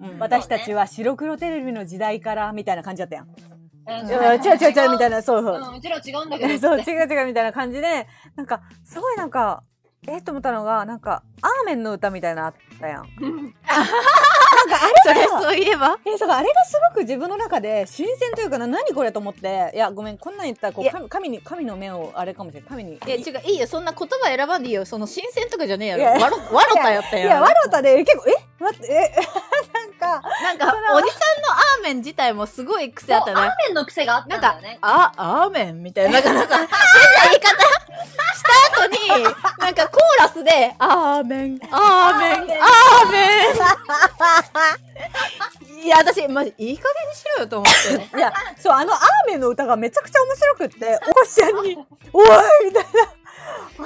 [0.00, 3.26] うん私たちは白黒テレビの時代から、みたいな感じやったやん。
[3.26, 3.58] うん
[3.88, 5.70] 違う違う違うみたいな、そうそう。
[5.70, 6.58] うん、うちらは違うんだけど。
[6.60, 8.06] そう、違う違うみたいな感じで、
[8.36, 9.62] なんか、すごいなんか、
[10.08, 13.02] えっと思ったのが、なんか、アーメンの歌みたいなのあったやん。
[13.02, 15.98] なんかあれが、そういえば。
[16.04, 20.92] え、そうか、あれがすごく自分の中で新鮮というかな、何これと思って、いや、ごめん、こんなん言ったら、こ、いうや。
[20.92, 22.68] 神神に、神の目を、あれかもしれない。
[22.70, 22.94] 神に。
[22.94, 23.66] いや違ういいよ。
[23.66, 24.86] そんな言葉選ばんでいいよ。
[24.86, 26.02] その新鮮とかじゃねえやろ。
[26.02, 26.12] いや。
[26.12, 27.26] わろわろたやったやん。
[27.28, 29.14] いや、わろたで、結構、え待って、え、
[30.00, 30.66] なんか、なんか
[30.96, 34.78] おじさんのアーメン自体もすごい癖あったそうアねーメンの癖があったなんかんだよね。
[34.80, 36.68] あアーメンみたいななんかなんか変な
[37.30, 37.68] 言い方。
[38.38, 39.24] した後に
[39.58, 41.58] なんかコーラスでアーメン。
[41.70, 42.32] アーメン。
[42.32, 42.46] アー
[43.10, 43.56] メン。
[45.84, 47.74] いや私マジいい加減にしろよと思っ
[48.10, 48.16] て。
[48.16, 51.76] いや、そう、あのアーメンの歌がめちゃくちゃ面白くって、おこしちゃんに、
[52.12, 52.26] おい
[52.66, 53.12] みたいな。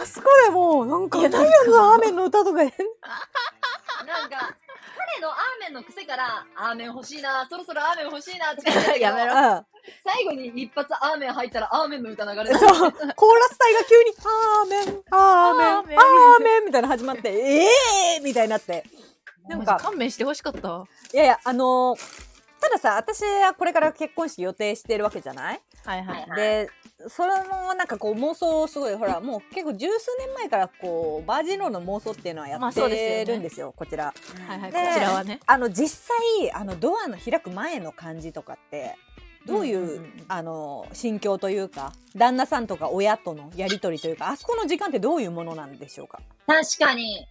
[0.03, 2.75] あそこでもう、なんか、何やのアーメンの歌とか、なんか、
[5.15, 9.33] 彼のアーメンの癖から、アーメン欲しいな、そろそろアーメン欲しいなって言って やめろ。
[9.35, 9.67] うん。
[10.05, 16.43] 最後に一発アーメン入ったら、アーメンの歌流れてそう、コーラス隊が急に、アーメン、アーメン、アーメン。
[16.43, 18.85] メンみたいなの始まって、ええーみたいになって。
[19.49, 20.71] なんか勘弁してほしかった。
[20.73, 25.61] わいやいや、あのーたださ、私はこれから結婚式予定してるわけじゃない？
[25.85, 26.29] はいはい。
[26.29, 26.71] はいで、
[27.09, 34.15] それのなんかこう妄想をすごい、ほら、もう結構十数年前からこう、バージンロードの妄想っていうのはやっまあそうですてるんですよ、こちら。
[34.47, 35.41] はいはいでこちらはね。
[35.47, 36.09] あの、実
[36.41, 38.97] 際、あの、ドアの開く前の感じとかって、
[39.45, 39.95] どういう、うんうん。
[39.97, 46.21] うんあの、心境というか、旦那さんとか親とのやりとりというか、あそこの時間ってどういうものなんでしょうか？
[46.47, 47.27] 確かに。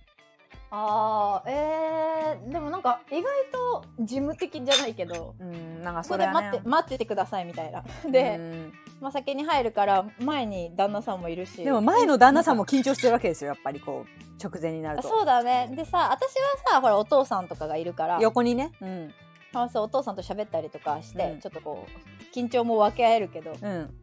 [0.73, 6.47] あーえー、でもなんか意外と事務的じゃないけどうん、なんかここでそれはね。
[6.47, 15.07] 待って待っててくださいみたいなで、うんまあ、先に入るから前に旦那さんもいるしでも前の旦那さんも緊張してるわけですよ、やっぱりこう、直前になると。
[15.07, 18.71] あそうだねでさ私はさほらお父さんとかがいるから横にね。
[18.81, 19.13] うん。
[19.53, 23.93] まあそうお父さんと喋ったりとかして、うんちょっとこう緊張も分け合えるけどうん。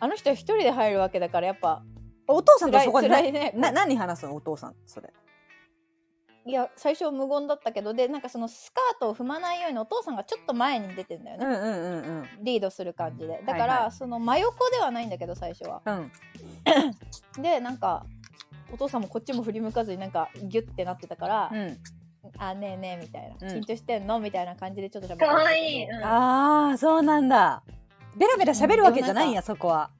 [0.00, 1.82] あの人一人で入るわけだからやっぱ
[2.26, 5.12] お父さんとそこでねな何話すのお父さん、それ。
[6.46, 15.94] いや最初無言だったけどでなんかそのスカートを踏まないようにお父さんがちょっと前に出てんだよね、うんうんうんリードする感じでだから、はいはいその真横ではないんだけど最初はうん。
[15.94, 16.10] うん。
[17.42, 18.04] でなんか
[18.72, 21.78] お父さんもこっちも振り向かずになんかギュッてなってたから「うん。
[22.38, 25.84] あねえねえ」みたいな「うん緊張してんの?」みたいな感じでちょっと喋ってかわいい。
[25.84, 27.62] うんああ、そうなんだ。
[28.16, 29.90] ベラベラ喋るわけじゃないんや、そこは。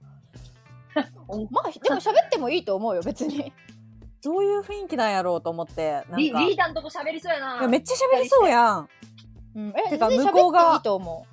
[1.50, 3.52] まあでも喋ってもいいと思うよ別に
[4.24, 5.92] どういう雰囲気なんやろうと思って。
[5.92, 6.16] なんか。
[6.16, 7.62] リーダーのとこ喋りそうやな。
[7.62, 8.88] やめっちゃ喋りそうやん。
[9.54, 11.26] うんえてか向こうがいいと思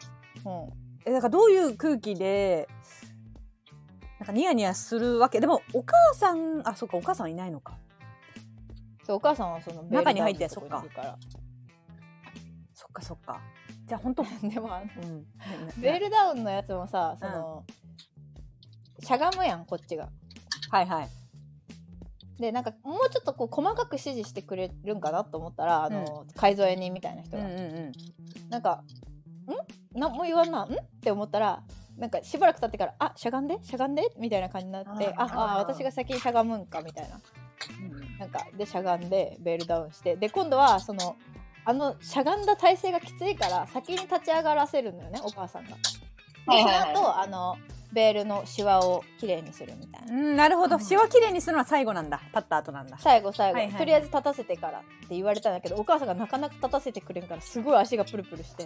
[0.46, 0.70] う、うん、
[1.06, 2.68] え、だからどういう空気で、
[4.20, 5.40] なんかニヤニヤするわけ？
[5.40, 7.78] でも、お母さん、あ、そっか、お母さんいないのか。
[9.04, 11.18] そうお母さんはその中に入ってベールダウンのとこにいるから
[12.76, 13.42] そっかそっか。
[13.86, 14.70] じゃあ、ほんと、 でも
[15.02, 15.26] うん。
[15.82, 17.66] ベールダウンのやつもさその、
[19.00, 20.10] しゃがむやんこっちが
[20.70, 21.10] はいはい。
[22.42, 27.92] でなんかもうちょっとこう細かく指示してくれるんかなと思ったらあの、改造屋人みたいな人が、うんうんうん。
[28.50, 28.84] なんか
[29.94, 29.98] 「ん？
[29.98, 31.64] 何も言わんな「ん?」って思ったら
[31.98, 33.60] なんかしばらく経ってから「あしゃがんで？
[33.64, 37.22] しゃがんで」みたいな感じになって「ああ私が先にしゃがむんか」みたいな。
[38.20, 40.16] なんかでしゃがんでベールダウンして。
[40.16, 41.16] で今度はその
[41.64, 45.70] あのしゃがんだ体勢がきついから先に立ち上がらせるのよねお母さんが。
[45.70, 45.76] で
[46.46, 46.80] そのはいはい。
[46.80, 47.56] はい後あの
[47.94, 50.14] ベールのシワをきれいにするみたいな。
[50.14, 50.80] うん、なるほど。
[50.80, 52.22] シワきれいにするのは最後なんだ。
[52.28, 52.98] 立った後なんだ。
[53.00, 58.66] 最後最後、はいはいはいとりあえず立たせてからって言われたんだけどお母さんがなかなか立たせてくれんからすごい足がプルプルして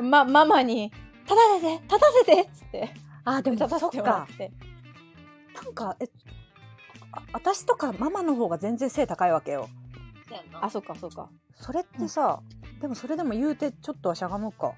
[0.00, 0.92] まママに
[1.24, 2.94] 「立たせて立たせて」っつって
[3.24, 4.02] あ、でも立たせてか。
[4.02, 4.52] もらって
[5.54, 6.08] なんか、え、
[7.12, 9.68] あ私とかママの方が全然背高いわけよ。
[10.60, 12.40] あそうかそうかそれってさ、
[12.80, 14.74] でもそれでも言うてちょっとはしゃがむか。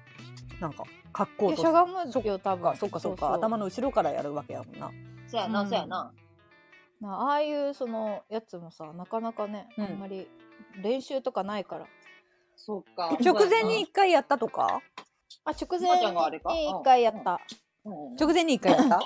[0.59, 2.75] なんか、格好としゃがむそっよ多分。
[2.75, 3.29] そっかそっか。
[3.29, 3.35] うう。
[3.35, 4.91] 頭の後ろからやるわけやもんな。
[5.27, 6.11] そうやな、そうやな。
[6.99, 9.85] なああいうそのやつもさなかなかね、うん。
[9.85, 10.27] あんまり
[10.81, 11.85] 練習とかないから。
[12.55, 13.15] そうか。
[13.23, 14.81] 直前に一回やったとか？
[15.45, 17.39] あ直前に一回やった、
[17.85, 18.99] うん、直前に一回やった？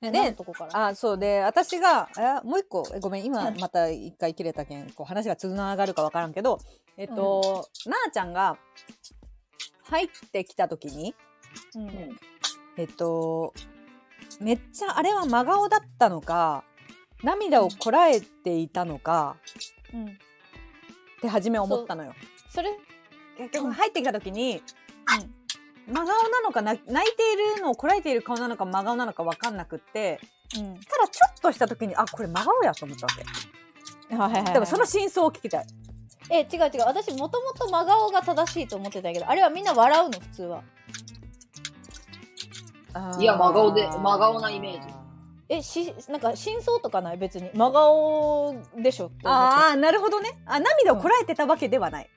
[0.00, 0.86] ねで何のとこから。
[0.88, 1.18] あ、そう。
[1.18, 6.58] で、私が、えもう一個、えごめん、今また一回切れたけん、こう話がつながるかわからんけど、
[6.98, 8.58] えっと、なあちゃんが
[9.84, 11.14] 入ってきた時に、
[11.74, 11.88] うん。
[11.88, 12.18] うん
[12.76, 13.54] えっと、
[14.40, 16.64] めっちゃあれは真顔だったのか、
[17.22, 19.36] 涙をこらえていたのか、
[19.92, 20.06] うん。
[20.06, 20.08] っ
[21.20, 22.14] て初め思ったのよ。
[22.48, 22.70] それ
[23.38, 24.60] 結局入ってきた時に、
[25.86, 30.18] 真顔なのかな泣いているのをこらえている顔なのか真顔なのか分かんなくって
[30.56, 30.74] うん。
[30.74, 34.52] ただちょっとした時にあこれ真顔やと思ったわけ。
[34.52, 35.66] でもその真相を聞きたい
[36.30, 36.84] え違う違う。
[36.86, 40.20] 私もともと真顔が正しいと思ってたけどあれはみんな笑うの？
[40.20, 40.62] 普通は。
[43.18, 44.94] いや真顔で真顔なイメージ。
[45.50, 47.18] えしなんか真相とかない？
[47.18, 47.50] 別に。
[47.54, 49.10] 真顔でしょ？
[49.24, 50.38] ああなるほどね。
[50.46, 52.08] あ涙をこらえてたわけではない、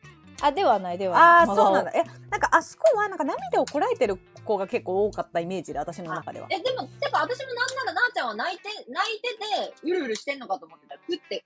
[0.42, 1.92] あではないではああないそうなんだ。
[1.92, 6.48] えなんかあそこはなんか涙をこらえてる子が結構多かったイメージで私の中では。
[6.50, 10.96] え、でも、てか私もなんならなーちゃんは泣いて、泣いてて、うるうるしてんのかと思ってた。
[10.96, 11.44] くって、く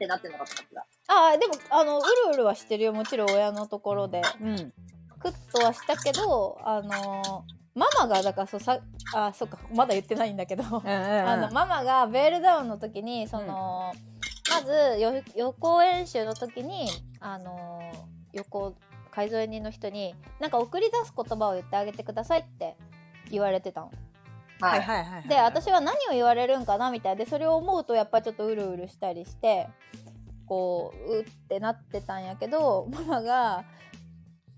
[0.00, 0.86] ってなってんのかってた。
[1.08, 4.22] あでもあのうるうるはしてるよもちろん親のところで。
[4.40, 4.72] うん。
[5.18, 8.80] クッとはしたけどあのママがだからそうさ
[9.14, 11.28] あそっかまだ言ってないんだけどうんうんうん。
[11.28, 13.92] あのママがベールダウンの時にその、
[14.50, 16.88] まずよ予行演習の時に
[17.20, 17.92] あの
[18.32, 18.74] 予行
[19.10, 22.76] 海添人の人になんか送り出す言葉を言ってあげてくださいって
[23.30, 23.92] 言われてたの。
[24.60, 24.70] は。
[24.70, 25.28] はいいはいはいはい。
[25.28, 29.68] で私は何を言われるんかなみたいでそれを思うとやっぱちょっとうるうるしたりして
[30.46, 33.64] こううってなってたんやけどママが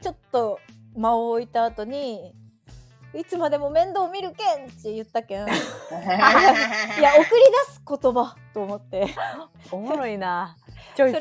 [0.00, 0.58] ちょっと
[0.96, 2.34] 間を置いた後に
[3.14, 5.46] 「いつまでも面倒見るけん!」って言ったけん。
[5.46, 7.24] いや送り
[7.68, 9.14] 出す言葉と思って。
[9.70, 10.56] おもろいな。
[10.96, 11.20] それで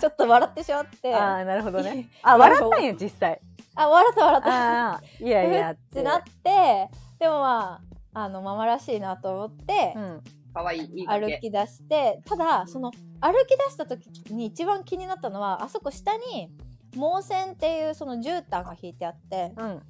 [0.00, 1.14] ちょっと笑ってしまって。
[1.14, 2.08] あああなるほどね。
[2.22, 3.40] あ笑ったんや実際。
[3.74, 4.50] 笑った笑った。
[4.50, 5.72] ああいやいや。
[5.72, 10.22] ってなってでもまああのママらしいなと思って、うん
[10.54, 11.00] かわいい。
[11.00, 16.50] いい歩き出してただその歩き出した時に一番気になったのはあそこ下に
[16.94, 19.82] 毛線っていうその絨毯が引いてあってうん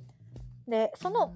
[0.67, 1.33] でその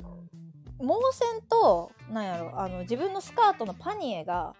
[0.81, 4.57] 毛線となんやろあの自分のスカートのパニエが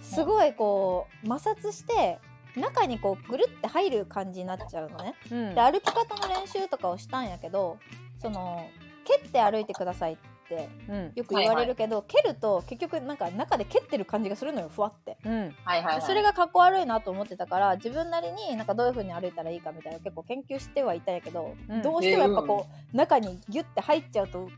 [0.00, 2.20] すごいこう摩擦して
[2.54, 5.14] 中にこうぐるって入る感じになっちゃうのね。
[5.32, 7.78] うんで歩き方の練習とかをしたんやけど
[8.20, 8.68] その
[9.04, 10.31] 蹴って歩いてくださいって
[10.88, 11.12] うん。
[11.14, 15.18] よく言われるけど、蹴ると結局なんか中で蹴ってる感じがするのよふわって。
[15.24, 15.54] うん。
[15.64, 16.02] はいはいはい。
[16.02, 21.82] それがかっこ悪いなと思ってたから自分なりになんかどういう風に歩いたらいいかみたいな結構研究してはいたんやけど、うん。
[21.82, 24.48] どうしてもやっぱこう、中にギュッて入っちゃうと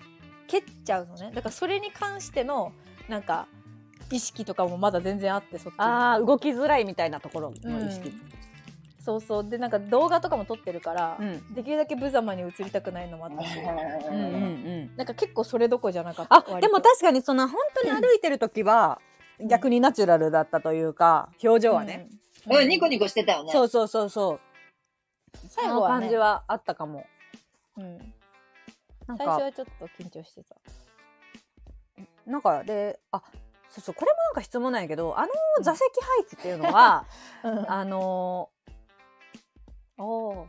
[0.46, 1.30] 蹴っちゃうのね。
[1.34, 2.72] だからそれに関しての
[3.08, 3.46] なんか
[4.10, 5.80] 意識とかもまだ全然あってそっちに。
[5.80, 8.12] ああ動きづらいみたいなところの意識
[9.04, 9.48] そうそう。
[9.48, 11.54] でなんか動画とかも撮ってるから、うん。
[11.54, 14.96] できるだけ無様に映りたくないのもあったし、うんうんうん。
[14.96, 16.36] なんか結構それどころじゃなかった。
[16.36, 19.00] あでも確かにその本当に歩いてる時は
[19.38, 19.48] うん。
[19.48, 22.08] 逆にナチュラルだったというか表情はね、
[22.48, 23.52] うん、うん、ニコニコしてたよね。
[23.52, 24.40] そうそうそうそう。
[25.48, 27.04] 最後は、ね、感じはあったかも。
[27.76, 27.98] うん、
[29.06, 30.56] なんか最初はちょっと緊張してた。
[32.26, 33.22] なんかであ
[33.68, 37.06] そうそうこれもなんか質問なんやけどあの座席配置っていうのは、
[37.68, 38.48] あの
[39.98, 40.46] おー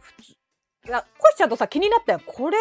[0.87, 2.57] いやコシちゃんとさ気になったよこれ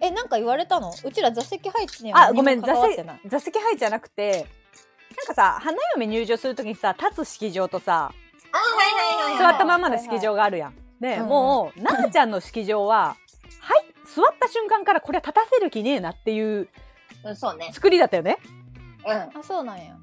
[0.00, 0.92] えなんか言われたの？
[1.04, 4.46] うちら座席配置にはあごめん座席座席配置じゃなくて
[5.16, 8.12] なんかさ花嫁入場するときにさ立つ式場とさ
[8.52, 9.54] あ、はいはいはい座はい。
[9.54, 10.74] ったまんまの式場があるやん。
[11.00, 13.16] で、うんもう、なーちゃんの式場は、
[13.60, 16.68] はい、座った瞬間からこれは立たせる気ねえなっていう
[17.24, 17.70] うん、そうね。
[17.72, 18.38] 作りだったよね。
[19.04, 19.10] うん。
[19.10, 19.96] あそうなんや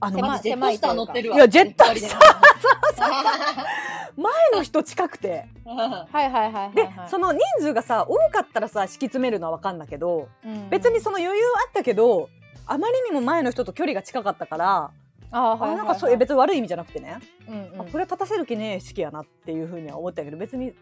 [0.00, 1.36] あの、狭いマジジェットスター乗ってるわ。
[1.36, 4.20] いやジェットスターー。
[4.20, 5.46] 前の人近くて。
[5.64, 12.28] はいはいはいはい、ではい、その人数がさ、多かったらさ、敷き詰めるのはわかんだけど、うん別にその余裕あったけど、
[12.66, 14.90] あまりにも前の人と距離が近かったから、
[15.30, 20.74] あ、はいはいはい、あなんかそう、え別に悪い意味じゃなくてね、うんうんあこれは立たせる気ねえ式やなっていうふうには思ったけど、別に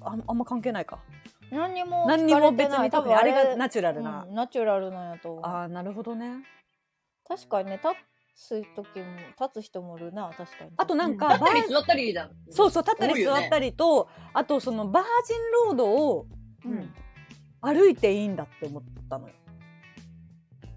[0.00, 0.98] ああんま関係ないか。
[1.50, 4.24] 何にも何にも別に多分あれがナチュラルな。
[4.26, 6.44] うんナチュラルなんやとああ、なるほどね。
[7.28, 7.94] 確かにね立
[8.34, 9.04] つ時も
[9.40, 10.70] 立つ人もいるな確かに。
[10.76, 12.30] あとなんか、立ったり座ったりだ。
[12.50, 16.26] そうそう立ったり座ったりと、あとそのバージンロードを
[16.64, 16.92] うん。
[17.62, 19.34] 歩いていいんだって思ったのよ。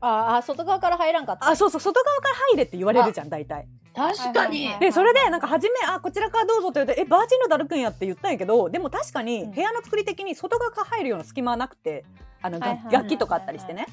[0.01, 1.49] ああ外側から入らんかった。
[1.49, 3.67] あそうそう外側から入れって言われるじゃん大体。
[3.95, 4.69] 確かに。
[4.79, 9.51] でそれでなんか初め「あこちらからどうぞ」って言って「えバージンロード歩くんや」って言ったんやけどでも確かにうん。
[9.51, 12.05] 部屋の作り的に外側から入るような隙間はなくて
[12.41, 12.93] あのはいはいはい。
[12.93, 13.87] 楽器とかあったりしてね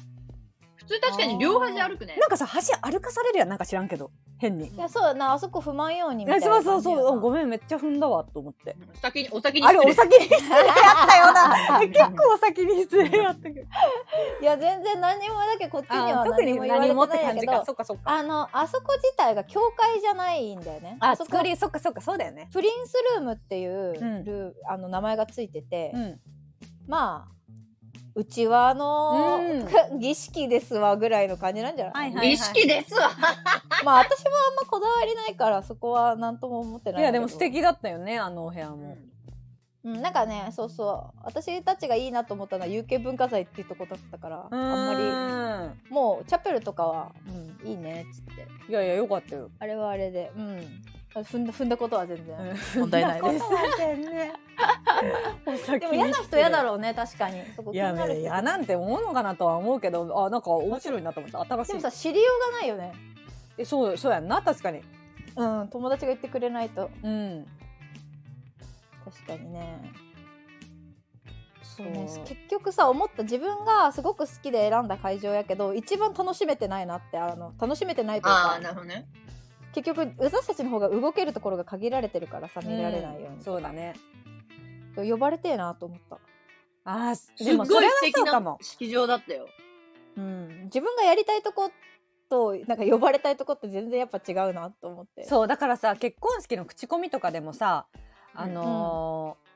[0.83, 2.17] 普通確かに両端歩くね。
[2.19, 4.67] なんかさ橋歩かされるやんなんか知らんけど変に。
[4.67, 8.75] いやそうだなあそこ踏まんようにみたいなえそうそうそううんごめんめっちゃ踏んだわと思って。
[9.01, 9.93] 先に、お先にあれお。
[9.93, 13.61] 先に失礼やったよな 結構お先に失礼やったけど。
[14.41, 17.63] いや全然何もだけこっちにはあ特に何も言われててないけど。
[18.05, 22.49] あのあそこ自体が教会じゃないんだよねあそこ作りそっかそっかそうだよね。
[22.51, 26.19] プリンスルームっていううんルー、あの名前がついてて、うん。
[26.87, 27.33] まあ
[28.15, 29.39] うちはの、
[29.91, 33.09] う 儀式ですわぐらいの感じなんじゃない、はいはい儀式ですわ。
[33.83, 38.97] まあ私もあんまこだわりないからそこは何とも思ってないいやでも素敵だったよねあのお部屋も。
[39.83, 41.19] うん、なんかねそうそう。
[41.23, 45.93] 私たちがいいなと思ったのは有形文化財っていうとこだったからあんままり。
[45.93, 48.47] もうチャペルとかは、うん、いいねっつって。
[48.67, 49.49] りいやいやよかったよ。
[49.59, 50.31] あれはあれで。
[50.37, 50.83] うん
[51.21, 52.55] 踏んだ踏んだことは全然、うん。
[52.81, 53.45] 問題ないです。
[55.79, 57.43] でも嫌な人嫌だろうね確かに。
[57.55, 61.41] そこ気いや嫌なんて思うのかなとは思うけどあなんか面白いなと思った。
[61.55, 61.71] 新しい。
[61.71, 62.93] でもさ知りようがないよね。
[63.57, 64.81] えそうそうやんな確かに。
[65.35, 66.89] うん友達が言ってくれないと。
[67.03, 67.45] うん。
[69.05, 69.91] 確かにね。
[71.61, 71.87] そう。
[71.87, 78.53] ね結局さ思った自分がすごく好きで選んだ会場やけど一番楽しめてないなってあの楽しめてないというか。
[78.53, 79.05] ああ、なるほどね。
[79.73, 83.93] 結局私たちの方が動けるところが限られてるからさ見られないように、そうだね。
[84.95, 86.19] 呼ばれてえなと思った、
[86.85, 88.57] あーすっごでもそれはそうかも。
[88.61, 89.47] 式場だったよ。
[90.15, 91.71] うん、自分がやりたいとこ
[92.29, 95.25] となんか呼ばれたいとこって全然やっぱ違うなと思って。
[95.25, 97.87] そうだからさ結婚式の口コミとかでもさ
[98.35, 99.53] あのー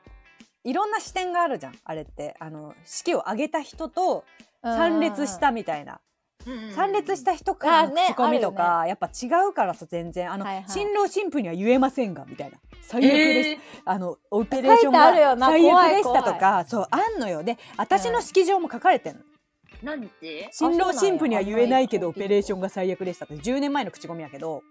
[0.64, 2.34] いろんな視点があるじゃんあれって。
[2.40, 4.24] あの式を挙げた人と
[4.62, 6.00] 参列したみたいな、
[6.74, 10.32] 参列した人からの口コミとあか、やっぱ違うからさ全然。
[10.32, 10.64] あの、はいはい。
[10.68, 12.58] 新郎新婦には言えませんがみたいな。
[12.82, 17.42] 最悪です、えあのオペレーション書いてあるよなが最悪でした怖いとかそうあんのよ。
[17.42, 19.24] で私の式場も書かれてんの、ー、
[19.82, 23.34] 何て新郎新婦には言えないけどオペレーションが最悪でしたって。
[23.34, 24.62] 10年前の口コミやけど。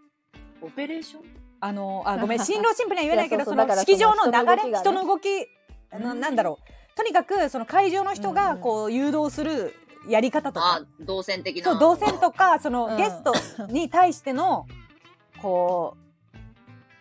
[0.61, 1.21] オペレーション？
[1.59, 5.47] あのあごめん 新郎新婦には言えないけどその式場の流れそ人のの動きがね。
[5.47, 5.47] 動き
[5.91, 6.19] あのうん。
[6.19, 6.97] なんだろう。
[6.97, 9.75] とにかくその会場の人がこう誘導する
[10.07, 10.81] やり方とか。
[11.01, 11.63] 動線的な。
[11.63, 12.97] そう動線とかそのうん。
[12.97, 13.33] ゲスト
[13.67, 14.65] に対しての
[15.41, 15.95] こ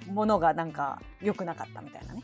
[0.09, 2.23] うものがなんか良くなかったみたいなね。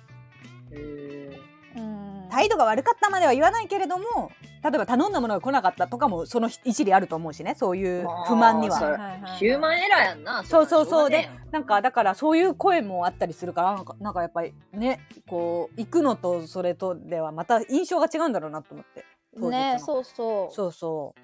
[0.73, 1.41] へ
[1.77, 2.29] うん。
[2.31, 4.31] 態度が悪かったまでは言わないけれども
[4.63, 7.55] 例えば頼んだものが来なかったとかもその一理あると思うしね。
[7.59, 8.77] そういう不満には。
[8.77, 9.33] まあそれはいはいはい。
[9.33, 10.45] ーヒューマンエラーやんな。
[10.45, 11.11] そうそうそう。
[11.11, 19.05] れはしょがねなんかだからそういう声もあったりするからなんかなんかやっぱりねこう行くのとそれとではまた印象が違うんだろうなと思って
[19.35, 19.51] 当日の。
[19.51, 20.55] ねそうそう。
[20.55, 21.15] そうそ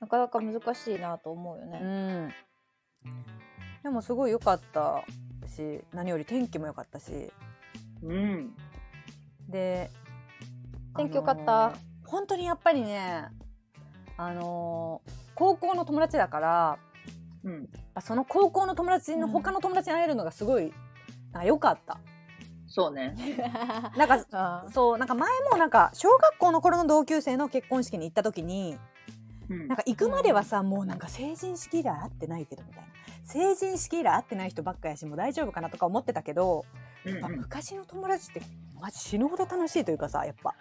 [0.00, 2.28] なかなか難しいなと思うよううね、ん。
[3.82, 5.04] でもすごい良かった
[5.46, 7.12] し何より天気も良かったし。
[7.12, 7.30] え
[8.02, 8.54] うん。
[9.48, 9.90] で
[10.96, 11.64] 天気良かった？
[11.66, 13.28] あのー本当にやっぱりね
[14.16, 16.78] あのー高校の友達だから
[17.44, 17.68] うん。
[17.94, 19.32] あその高校の友達のうん。
[19.32, 20.72] 他の友達に会えるのがすごい
[21.32, 21.98] なんか良かった。
[22.74, 23.14] そうね。
[23.96, 28.80] なんかあそうなんか前もなんか小学校の頃の同級生の結婚式に行った時に
[29.48, 32.88] うんなんか行くまではさ、もうなんか成人式以来会ってないけどみたいな
[33.22, 36.64] 成人式以来会ってない人ばっかやしもう大丈夫かなとか思ってたけど、
[37.04, 38.42] やっぱうんうん昔の友達って
[38.80, 40.52] マジ死ぬほど楽しいというかさやっぱ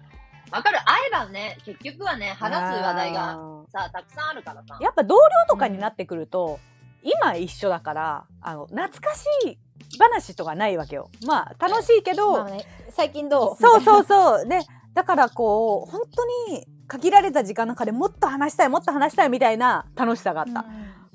[0.51, 0.77] わかる。
[0.85, 4.77] 会えばね、結局はね、話す話題がさ、たくさんあるからさ。
[4.79, 6.59] やっぱ同僚とかになってくると、
[7.01, 9.57] 今一緒だからあの懐かしい
[9.99, 11.09] 話とかないわけよ。
[11.25, 13.61] まあ楽しいけど、まあね、最近どう？
[13.61, 14.47] そうそうそう。
[14.47, 14.59] で
[14.93, 20.53] だからこう本当に限られた時間の中でもっと話したいもっと話したいみたいな楽しさがあっうん。
[20.53, 20.65] た、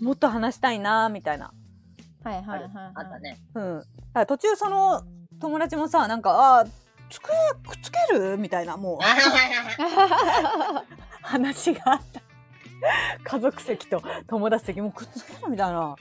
[0.00, 1.52] もっと話したいなみたいな。
[2.24, 2.70] はいはいはいはい。
[2.94, 3.38] あったね。
[3.54, 3.82] うん。
[4.26, 5.02] 途中その
[5.40, 6.68] 友達もさなんか「あー
[7.10, 7.28] 机
[7.68, 8.98] くっつける?」みたいなもう。
[11.22, 12.20] 話があった。
[13.24, 15.50] 家族席と友達席もくっつける？
[15.50, 15.94] みたいな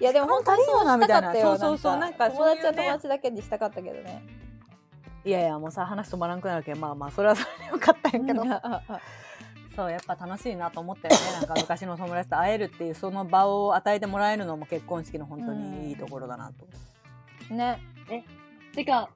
[0.00, 4.22] いやでも本当にそうしたかったよそうそうそうなんか友達は友達だけにしたかったけどね。
[5.24, 8.42] いやいやもうさ話止まらんくなるけどまあまあそれはそれでよかったんやけど。
[9.76, 11.20] そうやっぱ楽しいなと思ったよね。
[11.32, 17.54] なんか昔の友達と会えるっていうその場を与えてもらえるのも結婚式の本当にいいところだなと。
[17.54, 17.78] ね。
[18.74, 19.10] てか、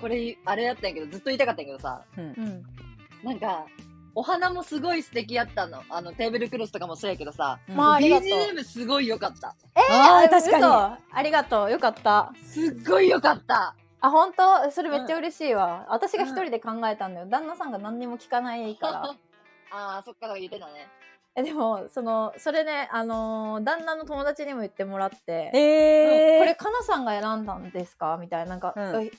[0.00, 2.24] これ、あれやったんやけど、ずっと言いたかったんやけどさ、うん。
[2.24, 2.62] うん。
[3.22, 3.66] なんか、
[4.14, 5.82] お花もすごい素敵やったの。
[5.88, 7.76] あの、テーブルクロスとかもそうやけどさ、うん。
[7.76, 8.28] まあありがとう。
[8.28, 9.54] BGM すごい良かった。
[9.74, 10.62] あー確かに。
[10.64, 10.72] 嘘。
[10.72, 11.70] ありがとう。
[11.70, 12.32] よかった。
[12.44, 13.74] すっごい良かった。
[14.00, 14.70] あ本当？
[14.70, 17.26] それめっちゃ嬉しいわ、私が一人で考えたんだよ。
[17.26, 19.02] 旦那さんが何にも聞かないから。
[19.70, 20.88] ああ、そっから言ってたね。
[21.34, 25.50] えでもそのそれねあのー旦那の友達にも言ってもらって。
[25.54, 28.18] えー、これかなさんが選んだんですか？
[28.20, 28.50] みたいな。
[28.50, 29.02] なんか、うん。
[29.04, 29.10] え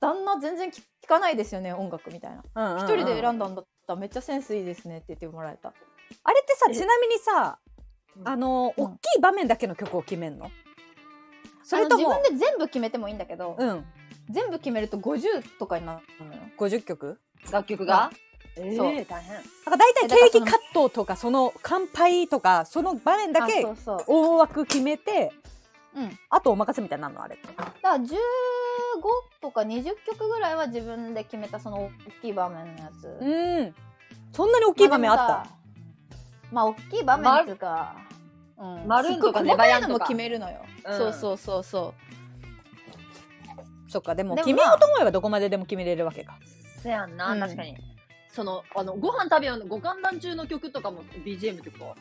[0.00, 2.76] 旦那全然聞聞かないですよね音楽みたいな。
[2.78, 3.94] 一人で選んんだんだった。
[3.94, 5.68] らめっちゃセンスいいですねって言ってもらえた。
[5.68, 7.58] あれってさちなみにさ
[8.16, 8.28] うん。
[8.28, 8.84] あの、うん。
[8.84, 10.50] 大きい場面だけの曲を決めんの？
[11.62, 13.84] それとも自分で全部決めてもいいんだけど、うん。
[14.30, 16.40] 全部決めると50とかになるのよ。
[16.58, 17.18] 50曲？
[17.50, 18.10] 楽曲が。
[18.56, 18.66] そう。
[18.66, 19.04] 大変。
[19.04, 19.22] だか
[19.70, 23.66] らそのケーキカットとかその乾杯とかその場面だあけ
[24.06, 25.32] 大枠決めて
[25.94, 26.18] うん。
[26.30, 27.36] あとお任せみたいになるのあれ？
[27.36, 28.08] ってだから15
[29.40, 31.90] とか20曲ぐらいは自分で決めたその大
[32.22, 33.06] きい場面のやつ。
[33.20, 33.74] うん。
[34.32, 35.46] そんなに大きい場面あった、
[36.50, 37.96] まあ大きい場面っていうか、
[38.58, 40.06] うん、マルンとかバヤンとか。
[40.06, 40.98] 決めるのよ、うん。
[40.98, 41.94] そうそうそうそ
[43.88, 46.36] そっか、でも決めようと思えばどこまででも決めれるわけか。
[46.82, 47.40] せやんな、うん。
[47.40, 47.76] 確かに。
[48.32, 51.94] その、あの、ご飯食べようの、ご観覧中の曲とかも BGM ってこ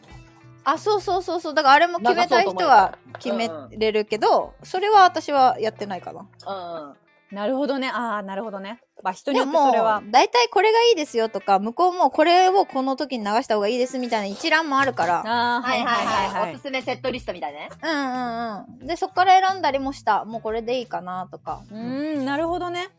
[0.65, 6.95] あそうそうそうそうだからあれも決めたい人は決めれるけど、それは私はやってないかなとうんうん。
[7.33, 7.89] なるほどね。
[7.89, 8.79] ああ、なるほどね。
[9.01, 10.11] まあ人にでももよってそれはう。
[10.11, 16.45] 大体これがいいですよとか向こうもこれをこの時に流した方がいいですみたいな一覧もあるからああ、はいはいはい。
[16.45, 17.69] はいおすすめセットリストみたいなね。
[17.81, 22.89] うんうんうんでそっから選んだりもしたもうこれでいいかなとかうーん、なるほどね。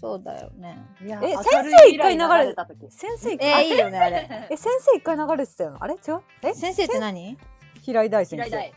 [0.00, 0.78] そうだよね。
[1.04, 2.90] いやえ先生一回流れ未来た時。
[2.90, 4.48] 先生一え回、ー、いいよねあれ。
[4.50, 5.76] え、先生一回流れてたよ。
[5.78, 5.94] あれ？
[5.94, 6.20] 違う？
[6.42, 6.54] え？
[6.54, 7.36] 先生って何？
[7.82, 8.72] 平井大先生。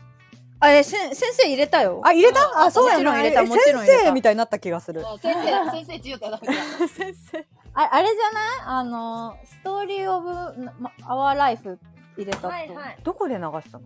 [0.60, 2.02] あえせ先生入れたよ。
[2.04, 2.42] あ、入れた？
[2.42, 3.22] ああ、そうやもちろんな。
[3.22, 4.00] 入れたえもちろん入れた。
[4.00, 5.02] 先生みたいになった気がする。
[5.22, 7.46] 先生、先生自由ってな先生。
[7.76, 8.80] ああれじゃない？
[8.80, 10.30] あのストーリーオブ
[11.06, 11.80] アワーライフ
[12.18, 12.98] 入れたと、はいはい。
[13.04, 13.86] どこで流したの？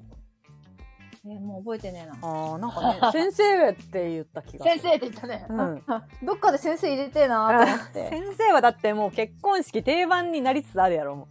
[1.26, 4.66] えもう覚えてねえなああ、なんかね、 先生って言った気が。
[4.66, 5.46] 先生って言ったね。
[5.50, 5.84] うん。
[6.24, 11.16] どっかで先生入れてえなと思って 先生はだってもう結婚式定番になりつつあるやろ。
[11.16, 11.28] も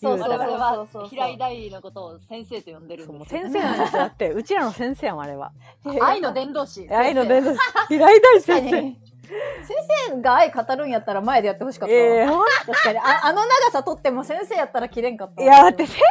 [0.00, 4.00] そうそうそうそう平井大のことを先生と呼んでるんですよ先生なんですよ。
[4.00, 5.52] だって、うちらの先生やもん、あれは。
[6.02, 6.86] 愛の伝道師。
[6.90, 7.58] 愛の伝道師
[7.88, 8.82] 平井大先生。
[8.82, 9.76] に先
[10.10, 16.02] 生が愛語るんやったら前でやってほしかったわ、ええほん確かにああの長さ取っても先生やったら切れんかったいや、だって先生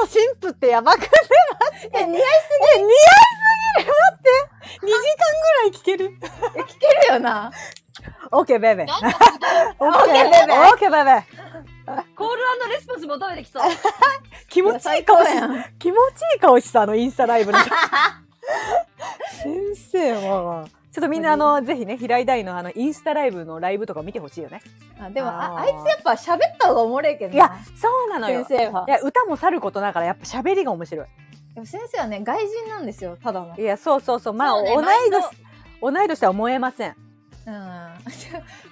[0.00, 1.08] の神父ってやばくね
[1.92, 2.54] え似合いえ、似合いす
[3.78, 3.90] ぎる。
[3.90, 4.28] 待って
[4.82, 4.98] !2 時間
[5.40, 6.06] ぐらい聞ける。
[6.10, 7.50] 聞けるよな。
[8.32, 8.76] オッケーベイ。
[8.76, 8.98] ベオッ
[10.04, 10.68] ケーベイベー。
[10.68, 11.24] オッケーベイベー。
[12.14, 13.62] コールレスポンス求めてきそう。
[14.48, 15.28] 気持ちいい最顔し
[15.78, 17.70] 気持ちいい顔してた、あのインスタライブの時。
[19.42, 24.60] 先生は、ちょっとみんなあの、ぜひね、平井大のあの、インスタライブのライブとか見てほしいよね。
[24.98, 28.44] あでもあーああいつやっぱ喋った方がおもれえけどないや、そうなのよ。
[28.44, 31.06] 先生はいや、歌もさることながら、やっぱ喋りが面白い。
[31.54, 34.34] でも先生はね外人なんですよただのいや、そうそうそう。
[34.34, 35.24] まあ、ね同い年、
[35.80, 36.96] 同い年とは思えません。
[37.46, 37.90] うん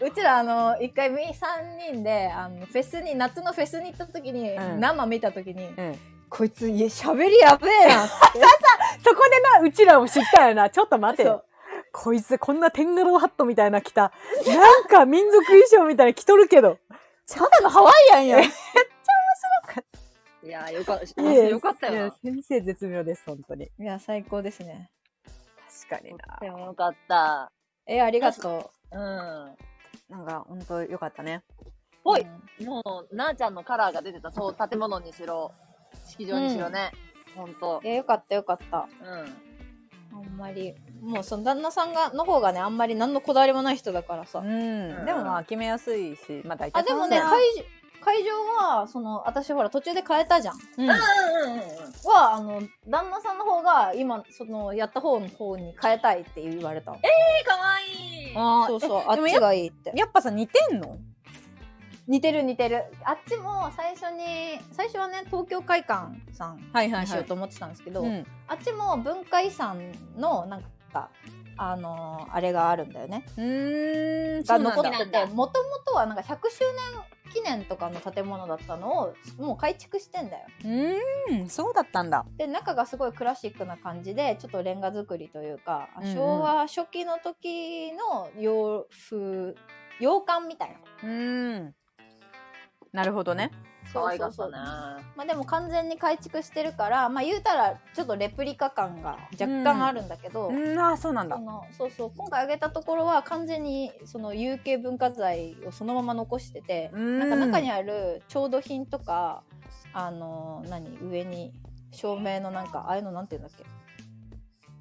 [0.00, 5.98] うちらあの一回み3人であのフェスに夏のフェスに行った時に、うん生見た時に、うん。
[6.28, 8.12] こいついや喋りやべえなって
[9.02, 10.68] そこでな、うちらも知ったよな。
[10.68, 11.44] ちょっと待てよ。
[12.00, 14.12] こいつこんなテンガローハットみたいな着た、
[14.46, 16.78] なんか民族衣装みたいな着とるけど。
[17.26, 18.44] ただのハワイアンやんい
[20.48, 21.22] や、よかった。
[21.22, 23.68] いやよかったいやよ先生絶妙です、本当に。
[23.80, 24.90] いや最高ですね
[25.90, 26.38] 確かにな。
[26.40, 27.50] でもよかった。
[27.86, 29.00] えありがとうん。
[29.00, 29.56] な。
[30.08, 31.42] なんか、本当よかったね。
[31.60, 31.64] う
[32.04, 32.24] ぽい
[32.60, 35.52] うんもう、なあちゃんのカラーが出てた、そう、建物にしろ、
[36.06, 36.92] 式場にしろね。
[37.34, 37.80] ほんと。
[37.82, 40.18] えよかったよかったうん。
[40.18, 45.04] あんまりもうその旦那さんがの方がねあんまり何のこだわりもない人だからさ、うん。
[45.04, 47.64] でもまあ、決めやすいし、まあ大体あでもね会場
[48.00, 48.30] 会場
[48.76, 50.84] はその私ほら途中で変えたじゃんうん。
[50.84, 51.60] うんうんうんうん。
[52.04, 58.36] はあの旦那さんの方が今そのやった方の方に変えたいって言われたのえー、かわいい。
[58.36, 60.98] あーそうそうあっちがいいってやっぱさ、似てんの？
[62.06, 68.26] 似てる似てるあっちも最初に最初はね東京会館さんはいはにしようと思ってたんですけど、うん。
[68.46, 70.68] あっちも文化遺産のなんか
[71.56, 76.64] あのーあれがあるんだよねうーん、が残っててもともとはなんか100周
[76.94, 82.24] 年記念とかの建物だったのをもう改築してんだようーん、そうだったんだ。
[82.36, 89.54] で中がすごいクラシックな感じでちょっとレンガ造りというか、うんうん昭和初期の時の洋風
[90.00, 91.74] 洋館みたいなうーん。
[92.92, 93.50] なるほどね。
[93.50, 93.54] か
[93.96, 94.52] わいかったね。
[94.52, 101.42] まあでも完全に改築してるからまあ言うたらちょっとレプリカ感が若干あるんだけど、うん、ああ、そうなんだそ。
[101.42, 109.42] のそうそう今回挙げたところは完全にその有形文化財をそのまま残してて、うんなんか中にある調度品とか
[109.92, 110.98] あの何？
[111.02, 111.52] 上に
[111.90, 113.64] 照明のなんかああいうのなんて言うんだっけ？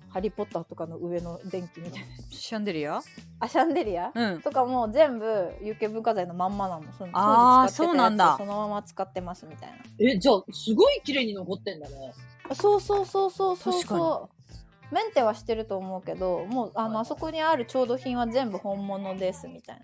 [0.09, 3.01] ハリー・ポッターとかの上の電気みたいなシャンデリア？
[3.39, 4.11] あシャンデリア？
[4.13, 4.41] うん。
[4.41, 12.13] とかも全部有形文化財のまんまなのそのあそうなんだをそのまま使ってますみたいなえ、じゃあ、すごい綺麗に残ってんだね。
[12.53, 14.29] そうそうそうそうそう確かそ
[14.91, 19.81] うメンテはしてると思うけどもうあの、はいあそこにある調度品は全部本物ですみたい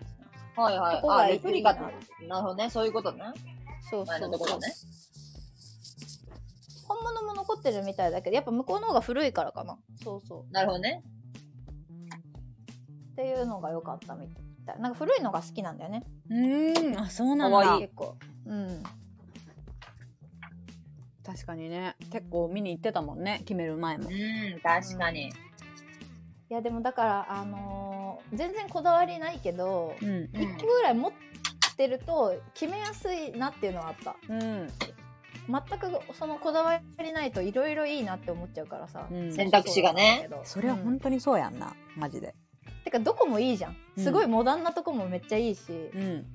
[0.56, 0.96] なはいはい。
[0.98, 1.74] あ、ここがいいレプリカ。
[1.74, 1.94] なる
[2.28, 2.70] ほどね。
[2.70, 3.24] そういうことね。
[3.90, 4.72] そう前そうそうね。
[6.94, 11.02] 本物も残ってるみたいだけどやっぱ向こうの方が古いからかなそうそうなるほどね。
[13.12, 14.26] っていうのが良かったみ
[14.66, 17.78] たいなんか古いのが好きなんだよねうーん、あ、そうなんだ。
[17.78, 18.16] 結構
[18.46, 18.82] うん
[21.24, 21.96] 確かにね。
[22.12, 23.38] 結構見に行ってたもんね。
[23.40, 24.10] 決める前も。
[24.10, 25.28] うん、確かに。
[25.28, 25.32] い
[26.50, 30.08] やでもだからあのー全然こだわりないけどうん。
[30.08, 31.12] うん1個ぐらい持っ
[31.76, 34.68] てると決めやすいなっていうのはあったうん。
[35.48, 39.32] 全くそのこだわりないといろいろいいなって思っちゃうからさ、うん。
[39.32, 40.28] 選択肢がね。
[40.44, 41.74] それは本当にそうやんな。
[41.96, 42.34] マジで。
[42.84, 43.76] てかどこもいいじゃん。
[43.96, 46.26] すごいモダンなとこもめっちゃいいし、うん。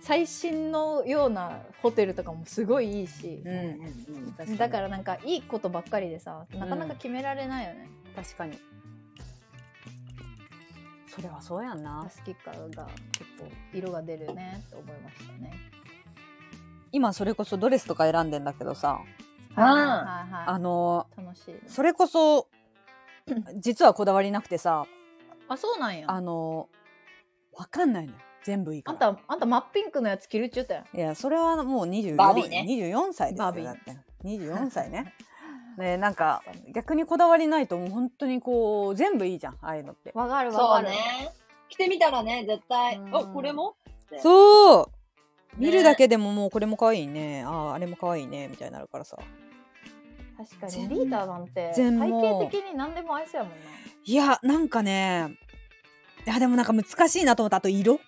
[0.00, 8.58] 最新のようなホテルとかもすごいいいし、うんだからなんかいいことばっかりでさなかなか決められないよね、確かに。
[11.06, 12.00] それはそうやんな。
[12.02, 15.52] タスキッカーが結構色が出るねって思いましたね
[16.92, 19.00] 今それこそドレスとか選んでんだけどさ。
[19.00, 19.22] うん
[19.54, 21.50] はいはいはいあの楽しい。
[21.52, 22.48] ねそれこそ
[23.56, 24.84] 実はこだわりなくてさ。
[25.48, 26.10] あそうなんや。
[26.10, 26.68] あの
[27.52, 28.18] わかんないのよ。
[28.44, 30.96] 全部いいかあんらたあんた真っピンクのやつ着るっちゅったやん。
[30.96, 32.66] いやそれはもう24バービーね。
[32.68, 33.64] 24歳ですよバービー。
[33.64, 33.96] だって。
[34.24, 35.14] 24歳ね。
[35.78, 36.42] ねなんか
[36.74, 40.12] 逆にこだわりないともう本当にこう全部いいじゃんああいうのって。
[40.14, 40.88] わかるわかる。
[40.88, 41.32] そうね。
[41.68, 43.16] 着てみたらね、絶対、うん。
[43.16, 43.76] あ、これも？
[44.20, 45.01] そう
[45.56, 47.44] 見るねだけでももうこれも可愛いね。
[47.44, 48.48] あああれも可愛いね。
[48.48, 49.18] みたいになるからさ。
[50.36, 53.56] 確か全にリーダーなんて全体も型的に何でも愛想やもんな
[54.04, 55.36] いやなんかね。
[56.26, 57.58] いやでもなんか難しいなと思った。
[57.58, 58.00] あと色。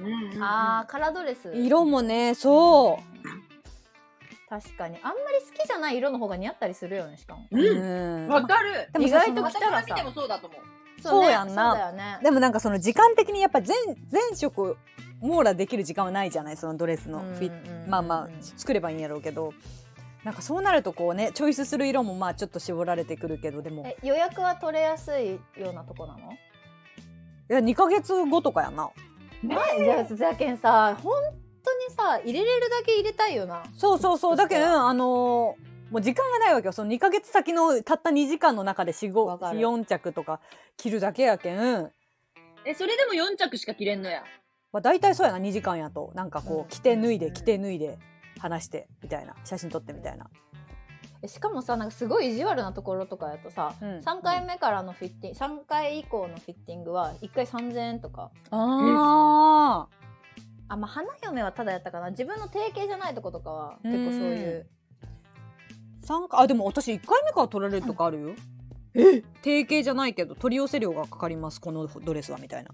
[0.00, 1.52] うんあーカラードレス。
[1.54, 4.48] 色もねそう。
[4.48, 4.96] 確かに。
[5.02, 7.46] あんまり好きじゃない色の方が似合ったりするよねしかも。
[7.50, 8.26] うん。
[8.26, 8.28] ん。
[8.28, 8.88] わかる。
[8.92, 9.86] でも意外とその着たらさ。
[9.86, 10.60] 私が見てもそうだと思う。
[11.02, 13.76] そうやんなそうだよねでもなんかその時間的にやっぱ全
[14.08, 14.76] 全色
[15.20, 19.52] 網羅できる時間はないじゃないそのドレスのフィまあまあ作ればいいんやろうけど。
[20.24, 23.94] なんかそうなるとこうねチョイスする色もまあちょっと絞られてくるけどでも。
[24.02, 26.32] 予約は取れやすいようなとこなの？
[27.48, 28.90] や2ヶ月後とかやな。
[29.42, 31.12] ねじゃあじゃけんさ本
[31.62, 33.64] 当にさ入れれるだけ入れたいよな。
[33.74, 34.36] そうそうそう。
[34.36, 36.72] だけどあのーもう時間がないわけよ。
[36.72, 39.60] その2ヶ月先のたった2時間の中でわかる。
[39.60, 40.40] 4着とか
[40.78, 41.90] 着るだけやけん、
[42.64, 44.24] え、それでも4着しか着れんのや。
[44.74, 46.10] まあ、大体そうやな2時間やと。
[46.16, 46.60] なんかこうん。
[46.62, 47.96] う着て脱いで着て脱いで
[48.40, 49.36] 話してみたいな。
[49.44, 50.28] 写真撮ってみたいな。
[51.22, 53.98] えしかもさなんかすごい意地悪なところとかやとさ、うん。
[54.00, 58.32] 3回目からのフィッティング3回以降のフィッティングは1回3000円とか。
[58.50, 59.86] あ
[60.66, 62.10] あまあ花嫁はただやったかな。
[62.10, 64.66] 自分の定型じゃないとことかは結構そういう。
[66.02, 68.30] 三回あでも私1回目から取られるとかあるよ。
[68.94, 69.22] え？
[69.42, 72.70] 定型じゃないけど取り寄せ料がかかりますこのドレスはみたいな。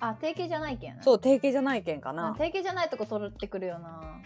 [0.00, 2.34] あ定型じゃないけんそう定型じゃないけんかあな。
[2.38, 4.20] 定型じゃないとこ取ってくるよな。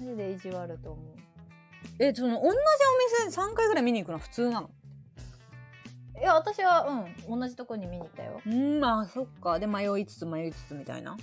[0.00, 1.04] マジで意地悪と思う。
[1.98, 4.70] えその同じお店3回ぐらい見に行くのは普通なの？
[6.20, 8.40] いや私はうん同じとこに見に行ったよ。
[8.44, 9.58] うんまあそっか。
[9.58, 11.16] で迷いつつ迷いつつみたいな。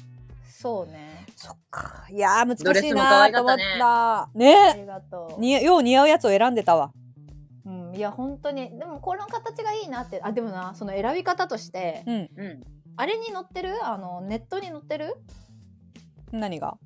[0.48, 1.26] そうね。
[1.36, 2.06] そっか。
[2.10, 4.30] いやー難しいなーと思った。
[4.36, 4.74] ね？
[4.74, 5.42] ねりがとう。
[5.42, 6.92] によう似合うやつを選んでたわ。
[7.66, 8.78] うん、いや本当に。
[8.78, 10.22] でもこの形がいいなって。
[10.24, 12.30] あでもなその選び方として、うん。
[12.36, 12.64] うん。
[13.00, 13.76] あれに載ってる？
[13.86, 15.16] あのネットに載ってる？
[16.34, 16.78] 何が？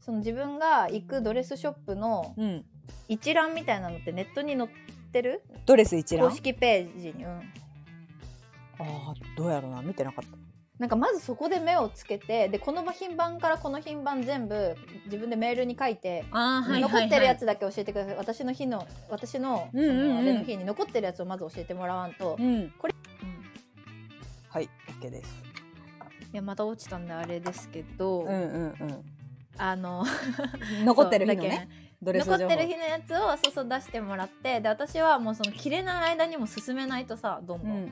[0.00, 2.64] その自分が行くドレスショップのうん。
[3.08, 4.68] 一覧みたいなのってネットに載っ
[5.12, 5.42] てる？
[5.66, 6.28] ドレス一覧？
[6.28, 7.40] 公式ページに、うん、あ
[8.78, 9.82] あどうやろうな。
[9.82, 10.36] 見てなかった。
[10.78, 18.16] なんかまずそこで目をつけてでこの品番からこの品番全部自分でメールに書いて、あー残ってるやつだけ教えてください。
[18.16, 19.96] 私の日の私の,、うんうんうん。
[20.02, 22.70] そのあれの日に残ってるやつをまず教えてもらわんと、うん。
[22.78, 22.94] これ、
[24.56, 24.70] はい
[25.02, 25.42] OK です。
[26.32, 28.34] いやまた落ちたんであれですけど、うんう
[28.68, 29.04] ん
[29.58, 30.02] あの
[30.80, 30.84] うん。
[30.86, 31.68] 残ってる日のね
[32.00, 32.38] ドレス情報。
[32.38, 37.86] 残ってる日のやつをそうそう出してもらってで私はもうその着れない間にも進めないとさどんどん、うんうんう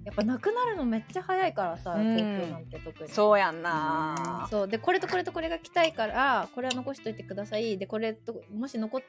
[0.00, 0.02] ん。
[0.04, 2.16] やっぱなくなるのめっちゃ早いからさ、うん。
[2.16, 3.08] 東京なんて特に。
[3.08, 4.48] そうやんな。
[4.50, 7.78] そうでこれとこれとこれが着たいからこれは残しといてください。
[7.78, 9.00] でこれともし残っ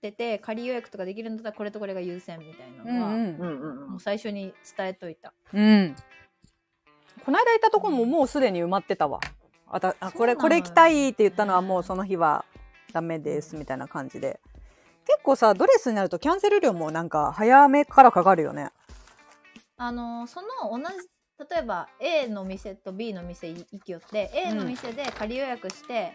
[0.00, 3.14] てて仮予約とかできるんだったらこれとこれが優先みたいなのは、うん。
[3.14, 3.90] うんうんうん。
[3.90, 5.34] もう最初に伝えといた。
[5.52, 5.94] うん。
[7.26, 9.18] この間行ったとこももうすでに埋まってたわ。
[9.68, 12.44] あたあこれこれ着たいって言ったのはもうその日は
[12.92, 14.38] ダメですみたいな感じで。
[15.04, 18.70] 結構さドレスになるとキャンセル料もなんか早めからかかるよね。
[19.76, 20.84] あのその同じ
[21.50, 26.12] 例えば A の店と B の店行きよって A の店で仮予約して、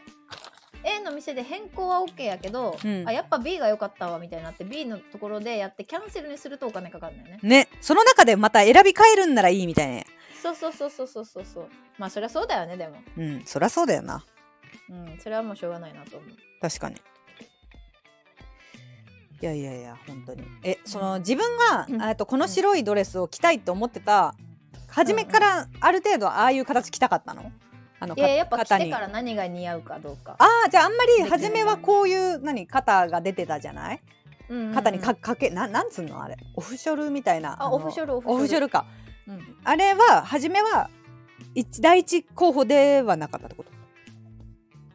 [0.84, 3.08] A の店で変更は OK やけど、うん。
[3.08, 7.40] あやっぱ B が良かったわみたいになって B のところでやってキャンセルにするとお金かかるんだよね。
[7.44, 10.04] ねその中でまた選び替えるんならいいみたいな。
[10.42, 11.70] そうそうそうそうそうそうそう。
[11.98, 12.96] まあそりゃそうだよねでも。
[13.18, 14.26] うんそりゃそうだよな。
[14.90, 16.30] うんそれはもうしょうがないなと思う。
[16.62, 16.96] 確かに。
[19.42, 20.44] いやいやいや本当に。
[20.64, 22.16] えその自分が、うん。
[22.16, 24.36] とこの白いドレスを着たいと思ってた
[24.88, 27.52] 初めからある程度ああいう形着たかったの？
[28.04, 30.36] あのいややっぱ着てから何が似合うかどうか。
[30.40, 34.02] ああじゃああんまり初めはこういう何肩が出てたじゃない？
[34.50, 34.74] うんうんうん。
[34.74, 36.36] 肩にかかけななんつうのあれ？
[36.56, 38.36] オフショルみたいなのあオフショルオフショル。
[38.36, 38.88] オフショルか。
[39.28, 39.56] うん。
[39.64, 40.90] あれは初めは
[41.54, 43.70] 一第一候補ではなかったってこと？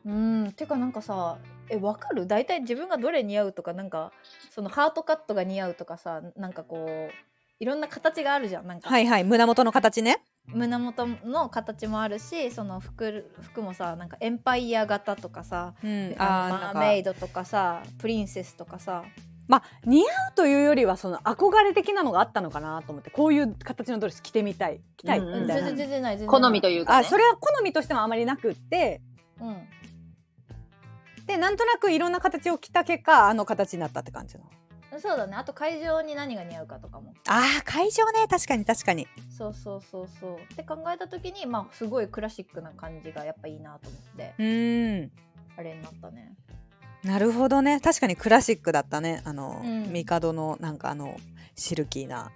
[0.06, 0.52] うん。
[0.52, 1.38] てかなんかさ
[1.68, 2.26] えわかる？
[2.26, 4.10] 大体自分がどれ似合うとかなんか
[4.50, 7.12] そのハートカットが似合うとかさなんかこう
[7.58, 10.18] いろんな形があるじゃんなんか、はいはい胸元の形ね。
[10.46, 19.04] 胸元の形もあるしその服服もさなんかエンパイア型とかさ、うんあのマーメイドドとかさプリンセスとかさ。
[19.48, 25.42] まあ似合うというよりはその憧れ的なのがあったのかなと思ってこういう形のドレス着てみたい着たいうんうん。
[25.42, 26.28] みたいな、全然全然ない全然。
[26.28, 27.06] 好ないみというか、ね。
[27.06, 29.00] あそれは好みとしてもあまりなくって。
[29.40, 29.68] うん。
[31.26, 34.44] でなんとなくいろんな形を着た結果あの形になったって感じの
[35.00, 35.36] そうだね。
[35.36, 37.14] あと会場に何が似合うかとかも。
[37.28, 38.26] あー会場ね。
[38.28, 39.06] 確かに確かに。
[39.36, 40.36] そうそうそうそう。
[40.52, 44.34] って考えた時にまあすごいクラシックな感じがやっぱいいなと思って。
[44.38, 45.12] うーん。
[45.56, 46.36] あれになったね。
[47.02, 47.80] なるほどね。
[47.80, 49.22] 確かにクラシックだったね。
[49.24, 49.92] あの、うん。
[49.92, 51.16] 帝のなんかあの
[51.54, 52.30] シルキーな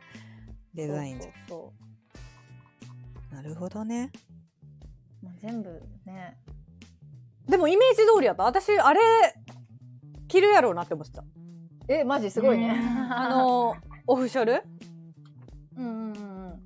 [0.75, 1.73] デザインそうそう
[3.31, 4.11] そなるほどね。
[5.23, 6.37] う、まあ、全部ね。
[7.49, 8.45] でもイメージ通りだった。
[8.45, 9.01] 私あれ
[10.29, 11.25] 着るやろうなって思ってた
[11.93, 12.81] えマジすごいね。
[13.11, 13.75] あの
[14.07, 14.63] オフショル？
[15.77, 16.63] うんうんうんうん。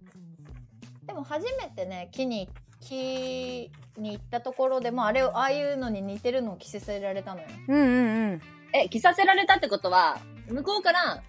[1.06, 2.50] でも初めてね木に
[2.80, 7.46] 木に行ったところでもあれをああいうのに似てるのを着せせられたのよ。
[7.68, 8.40] うんうんうん。
[8.74, 10.18] え、着させられたってことは、
[10.50, 11.22] 向こうから、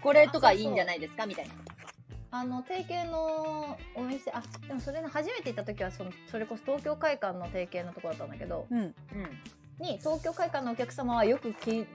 [0.00, 1.26] これとかいいんじゃないですか？
[1.26, 1.54] みたいな。
[2.30, 8.78] あの提携のお店あでもそれね初めて行った時はそのそれこそ東京会館の提携のところだったんだけどうん。
[8.78, 8.94] うん。
[9.80, 11.86] に東京会館のお客様はよく着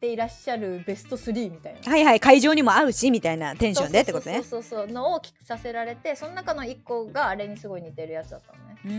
[0.00, 1.90] ていらっしゃるベスト3みたいな。
[1.90, 4.42] はいはい会場にも合うしみたいなテンションでってことね。
[4.42, 8.76] そうそうそうのを着させられてその中の1個があれにすごい似てるやつだったのね。
[8.84, 8.92] うん。
[8.92, 8.94] う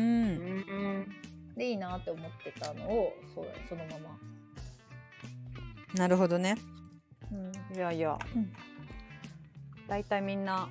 [1.54, 1.56] ん。
[1.56, 4.18] でいいなって思ってたのをそうだねそのまま、
[5.96, 6.56] なるほどね。
[7.32, 7.36] う
[7.74, 8.54] ん、いやいや、うん。
[9.88, 10.70] 大体みんな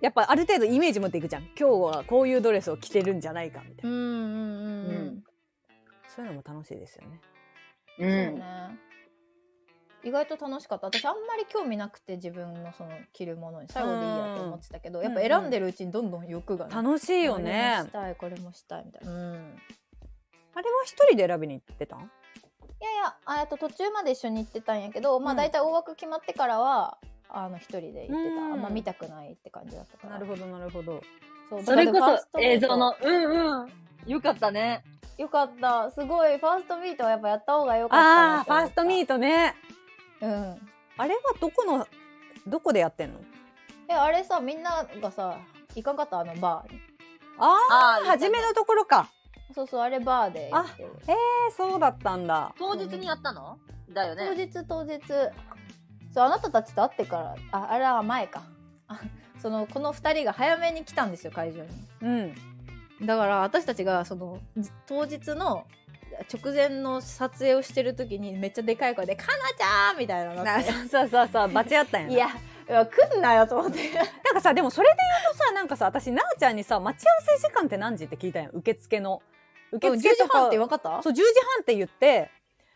[0.00, 1.42] やっぱある程度イメージ持っていくじゃん。
[1.58, 4.90] 今日はこういうドレスを着てるんじゃないかみたいな、うんうんうん。
[4.90, 5.24] うん。
[6.18, 7.20] そういうのも楽しいですよね
[7.98, 8.26] うそうね。
[8.26, 8.78] ん。
[10.04, 10.86] 意外と楽しかった。
[10.86, 15.02] 私あんまり興味なくて自分のその着るものに最後でいいやと思ってたけど、ん。
[15.02, 19.38] やっぱ選んでるうちにどんどん欲がね、楽しいよこれねもしたいこれもしたいみたいな、うん、い
[20.54, 21.96] あれは一人で選びに行ってた？
[21.96, 22.08] んやい
[23.04, 25.36] やあえっと途中まで一緒に行ってたんやけど、まあうん。
[25.36, 28.52] 大体大枠決まってからはあの一人で行ってた、うん。
[28.52, 30.14] あんま見たくないって感じだったから。
[30.14, 31.02] なるほどなるほど。
[31.50, 31.98] そうそれこ
[32.32, 33.72] そ映像の、うんうん。
[34.06, 34.82] よかったね。
[35.16, 35.90] よかった。
[35.90, 36.38] すごい。
[36.38, 39.54] ファーストミートはやっぱやった方がよかったあなあファーストミートトね。
[40.20, 40.56] うん。
[40.96, 41.86] あれはどこの
[42.46, 43.20] どこでやってんの？
[43.88, 45.38] えあれさみんながさ
[45.74, 46.20] 行かんかった？
[46.20, 46.80] あのバーに。
[47.38, 49.10] あああ初めのところか。
[49.54, 50.90] そうそうあれバーでやってる。
[51.08, 52.54] えー、そうだったんだ。
[52.58, 53.58] 当日にやったの？
[53.90, 54.26] だよね。
[54.28, 55.00] 当日当日。
[56.14, 58.42] そうあなたたちと会ってからああれは前か。
[58.86, 59.00] あ
[59.40, 61.68] そのこの2人が早めに来たんですよ会場に。
[62.02, 62.34] うん
[63.02, 65.64] だから私たちがそのじ当日の
[66.32, 72.14] 直前の撮影をしてる時にめっちゃでかい声で「かなちゃん!」みたいなのそうそうそうそうバチ合ったんやな。
[72.14, 72.26] いや
[72.68, 73.78] いや来んなよと思って。
[73.94, 79.22] なんかさでもそれで言うとさなんかさ私なおちゃんにさ待ち合わせ時間って何時って聞いたんや受付の。
[79.70, 81.02] 受10時付とか半って分かった？
[81.02, 82.30] そう10時半って言って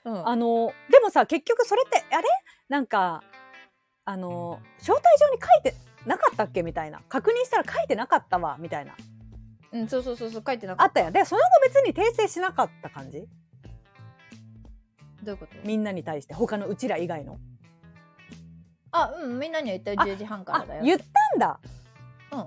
[0.05, 0.29] うん。
[0.29, 2.29] あのでもさ結局それってあれ？
[2.69, 3.23] なんか
[4.05, 5.75] あの招待状に書いて
[6.07, 6.63] なかったっけ？
[6.63, 7.03] みたいな。
[7.09, 8.95] 確認したら書いてなかったわみたいな
[9.73, 13.21] うん、そうそうそうそう書いてなかっあったやんでその後別に訂正しなかった感じ？
[13.21, 13.27] た
[15.25, 15.53] どういうこと？
[15.65, 17.39] みんなに対して他のうちら以外の。
[18.91, 20.01] あうんみんなには言ったよ。
[20.01, 20.83] あ10時半からあだよ。
[20.85, 21.05] 言った
[21.37, 21.59] んだ。
[22.33, 22.47] うん。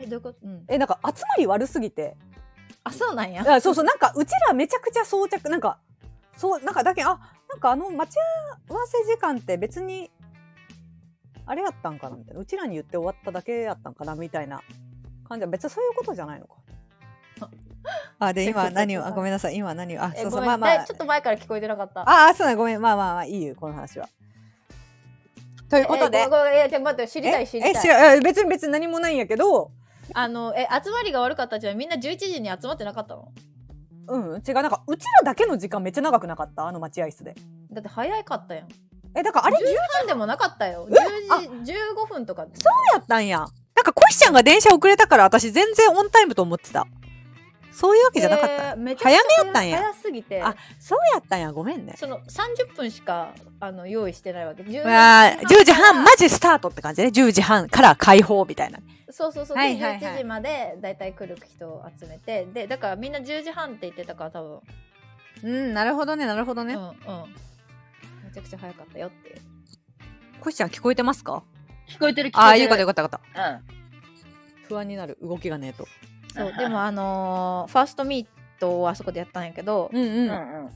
[0.00, 0.38] えどういうこと？
[0.42, 0.64] うん。
[0.66, 2.16] えなんか集まり悪すぎて。
[2.82, 3.44] あそうなんや。
[3.46, 5.78] あそうそうなんかうちらめちゃくちゃ装着なんか
[6.36, 8.16] そうなんかだけあなんかあの待ち
[8.68, 10.10] 合わせ時間って別に
[11.46, 12.16] あれやったんかな？
[12.16, 12.40] みたいな。
[12.40, 14.16] うちらに言って終わっただけやったんかな？
[14.16, 14.62] みたいな
[15.30, 16.54] 感じは別にそういうことじゃないのか。
[18.18, 19.56] あで今何をあごめんなさい。
[19.56, 20.84] 今何をあえそうそうまあまあ。
[20.84, 22.02] ちょっと前から聞こえてなかった。
[22.02, 22.80] ああそうだごめん。
[22.82, 24.08] まあまあまあいいよこの話は。
[25.70, 26.18] ということで。
[26.18, 26.54] えごめんごめん。
[26.54, 27.82] いやちょ待って知りたい知りえたい。
[27.82, 29.70] 知らえ別に別に何もないんやけど。
[30.12, 33.28] あのえ集まりが悪かったじゃんみんな11時に集まってなかったの？
[34.08, 34.42] うん。
[34.46, 36.66] 違うなんかうちらだけの時間めっちゃ長くなかった？
[36.66, 37.34] あの待合室で。
[37.70, 38.68] だって早かったやん。
[39.16, 40.86] えだからあれ？10時半でもなかったよ。
[40.90, 42.42] え？10時15分とか。
[42.42, 42.52] そう
[42.94, 43.46] やったんや。
[43.80, 46.86] なんかコシちゃんが電車遅れたから私全然オンタイムと思ってた。
[47.72, 48.76] そういうわけじゃなかった。
[48.76, 49.78] めちゃくちゃ早めやったんや。
[49.78, 50.42] 早すぎて。
[50.42, 51.50] あそうやったんや。
[51.50, 51.94] ごめんね。
[51.96, 54.62] その30分しかあの用意してないわけ。
[54.64, 57.08] 10あー10時半マジスタートって感じね。
[57.08, 58.80] 10時半から開放みたいな。
[59.08, 60.00] そうそうそう、はいはいはい。
[60.00, 62.44] で11時までだいたい来る人を集めて。
[62.52, 64.60] でだからみんな10時半って言ってたから多分。
[65.42, 66.74] うんなるほどねなるほどうんうん。
[66.74, 66.84] め
[68.34, 69.36] ちゃくちゃ早かったよっていう。
[70.38, 71.42] コシちゃん聞こえてますか？
[71.90, 72.44] 聞こえてる聞こえてる。
[72.44, 73.50] ああよかったよかったよかった。
[73.50, 73.60] うん。
[74.68, 75.86] 不安になる動きがねえと。
[76.34, 80.08] そうでもあのーファーストミートをあそこでやったんやけど、うんうん。
[80.12, 80.70] うんねうん。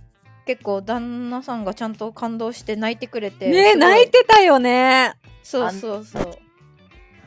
[0.46, 5.14] 結構旦那さんがちゃんと感動して泣いてくれてえすご泣いてたよね。
[5.42, 6.38] そうそうそう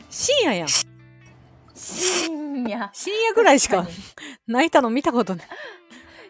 [0.09, 0.67] 深夜やん。
[0.67, 3.88] 深夜深夜ぐらいしか
[4.47, 5.47] 泣いたの見たことない。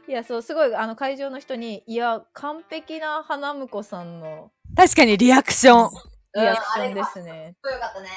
[0.07, 6.16] いやそうすごいあの会場の人にいや完璧な花婿さんの確かにリアクション。
[6.41, 7.55] リアクションですね。
[7.63, 8.09] うんよかったね。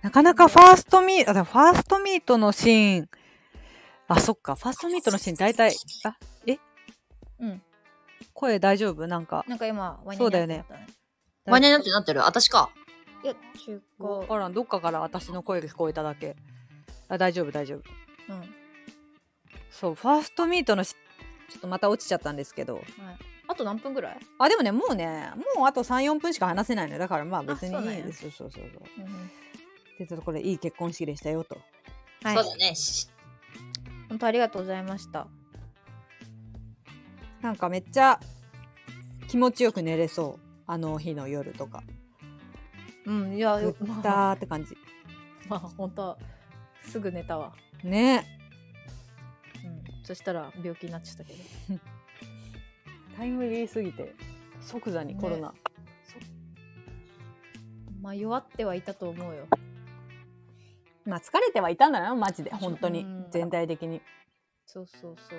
[0.00, 3.08] なかなかファーストミート、あファーストミートのシーン、
[4.06, 5.74] あ、そっか、ファーストミートのシーン大体、
[6.04, 6.16] あ、
[6.46, 6.58] え？
[7.40, 7.62] うん。
[8.32, 9.06] 声大丈夫？
[9.06, 9.44] なんか。
[9.48, 10.86] なんか今ワニそうだよねになってたね。
[11.46, 12.20] ワニャになってなってる？
[12.20, 12.70] 私か。
[13.24, 14.28] いや中わ古。
[14.28, 16.36] からん、どっかから私の声が聞こえただけ。
[17.08, 17.82] あ、大丈夫、大丈夫。
[18.32, 18.38] うん。
[18.38, 18.48] はい。
[19.70, 20.94] そう、ファーストミートのシ
[21.50, 22.80] ちょっとまた落ちちゃったんですけど。
[23.48, 24.18] あと何分ぐらい？
[24.38, 28.22] あ、でもね、もうね、もうあと3、4分しか話せないのよだからまあ別にいいです。
[28.22, 28.82] そうそうそうそう。
[28.98, 29.30] うんうん
[29.98, 31.58] で、ちょっとこれいい結婚式でしたよと。
[32.22, 32.44] はいそう。
[32.44, 32.74] だね。
[32.76, 33.08] し
[34.08, 35.26] 本当ありがとうございました。
[37.40, 38.20] なんかめっちゃ
[39.26, 40.40] 気持ちよく寝れそう。
[40.68, 41.82] あの日の夜とか。
[43.06, 44.76] うんいやぐっまあたーって感じ。
[45.48, 46.16] まあ本当
[46.82, 47.52] すぐ寝たわ。
[47.82, 48.24] ね。
[49.64, 50.04] うん。
[50.04, 51.38] そしたら病気になっちゃったけど。
[53.18, 54.14] タイムリーすぎて
[54.60, 55.52] 即座にコロナ、
[58.00, 59.48] まあ弱ってはいたと思うよ。
[61.04, 63.00] まあ疲れてはいたんだなマジで本当に。
[63.00, 64.00] うん全体的に。
[64.64, 65.38] そうそうそう。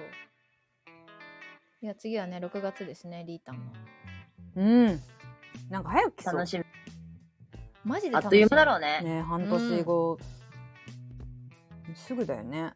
[1.81, 3.71] いや次はね6月ですねリータンの。
[4.57, 4.99] うん。
[5.69, 6.33] なんか早く来そう。
[6.35, 6.65] 楽しみ。
[7.85, 8.25] マジで楽しみ。
[8.25, 9.01] あっという間だろうね。
[9.03, 10.19] ね半年後、
[11.95, 12.73] すぐだよね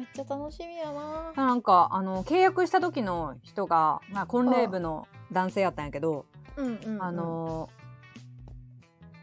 [0.00, 1.32] めっちゃ楽しみやな。
[1.36, 6.24] なんかあの契約した時の人が、まあ、婚礼部の男性やったんやけど、
[6.56, 7.02] うんうん、うん。
[7.02, 7.68] あの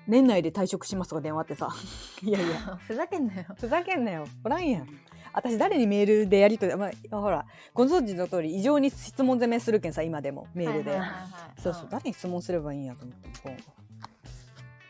[0.05, 1.69] 年内で退職しますとか電話あってさ。
[2.21, 2.77] いやいや。
[2.77, 3.45] ふざけんなよ。
[3.59, 4.27] ふざけんなよ。
[4.43, 4.87] おらんやん。
[5.33, 11.61] 私誰にメールでやりとり、まあ、ほらご存知の通り異常に質問攻めするけんさ今でもメールで、はいはいはいはい。
[11.61, 11.87] そうそう。
[11.89, 13.86] 誰に質問すればいいんやと思ってこう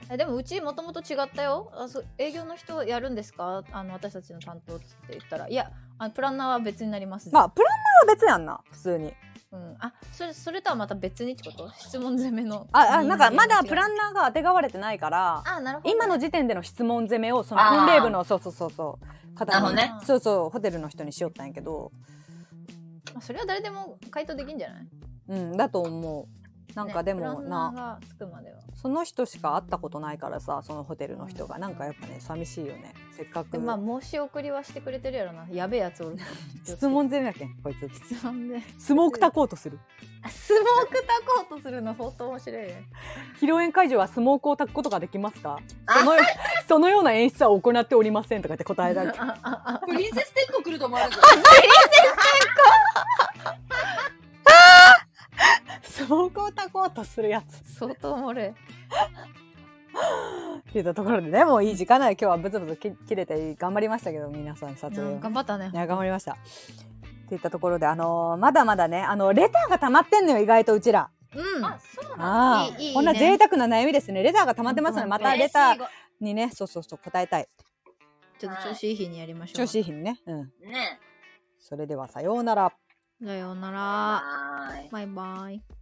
[0.09, 1.71] えでもうちもともと違ったよ。
[1.75, 3.63] あそう営業の人やるんですか？
[3.71, 5.47] あの私たちの担当っつって言ったら。
[5.47, 9.13] いやあのプランナーは別になりますまあプランナーは別やんな普通に。
[9.49, 11.71] うん、あそれそれとはまた別にってこと？
[11.77, 17.85] 質問攻めのああなんかまだプランンナーが当てがわれてないからあなるほど今の時点での質問攻めをそのあー。
[17.85, 19.93] 婚礼部のそうそうそうそう方になるほどね。
[20.05, 21.91] そうそうホテルの人にしよったんやけど。
[23.13, 24.87] まあそれは誰でも回答できんじゃない？
[25.29, 26.27] うんだと思う
[26.75, 27.99] なんかでもな
[28.75, 31.57] その人しか会ったことないからさそのホテルの人が。
[31.57, 32.93] なんかやっぱね寂しいよね。
[33.15, 35.47] せっかくでまあ申し送りはしてくれてるやろな。
[35.51, 36.17] やべえやつおる。
[36.63, 37.89] 質問攻めやけんこいつ。
[37.95, 38.61] 質問で。
[38.77, 39.79] スモークタコーとする。
[40.21, 41.95] あスモークタコーとするの？
[41.95, 42.83] 相当面白いね。
[43.37, 45.59] 披露宴会場はスモークを炊くことができますか？
[45.87, 45.93] あ。
[45.99, 46.11] その
[46.67, 49.87] そのような演出は行っておりませんとかって答えられてあああ。
[49.87, 51.13] プリンセス天国来ると思われる。
[51.13, 57.73] スモークを炊こうとするやつ。
[57.77, 58.53] 相当おもろいっ
[60.71, 65.71] ていったところでねもういい時間ない今日はブツブツき切れて頑張りましたけど皆さん撮影うん頑張ったね。
[65.73, 66.33] いや頑張りました。
[66.33, 66.35] っ
[67.29, 71.09] ていったところであのーまだまだねあのレターが溜まってんのよ意外とうちら。
[71.35, 71.65] うん。
[71.65, 72.93] あ、そうなんああいいいいね。
[72.93, 74.23] こんな贅沢な悩みですね。
[74.23, 75.87] レターが溜まってますのでまたレターー。
[76.19, 77.47] にねそうそうそう答えたい。
[78.39, 79.55] ちょっと調子いい日にやりましょう。
[79.55, 80.19] 調子いい日にね。
[80.25, 80.41] うん。
[80.61, 80.99] ね。
[81.59, 82.71] それではさようなら
[83.23, 84.23] さようなら。
[84.91, 85.76] バイバイ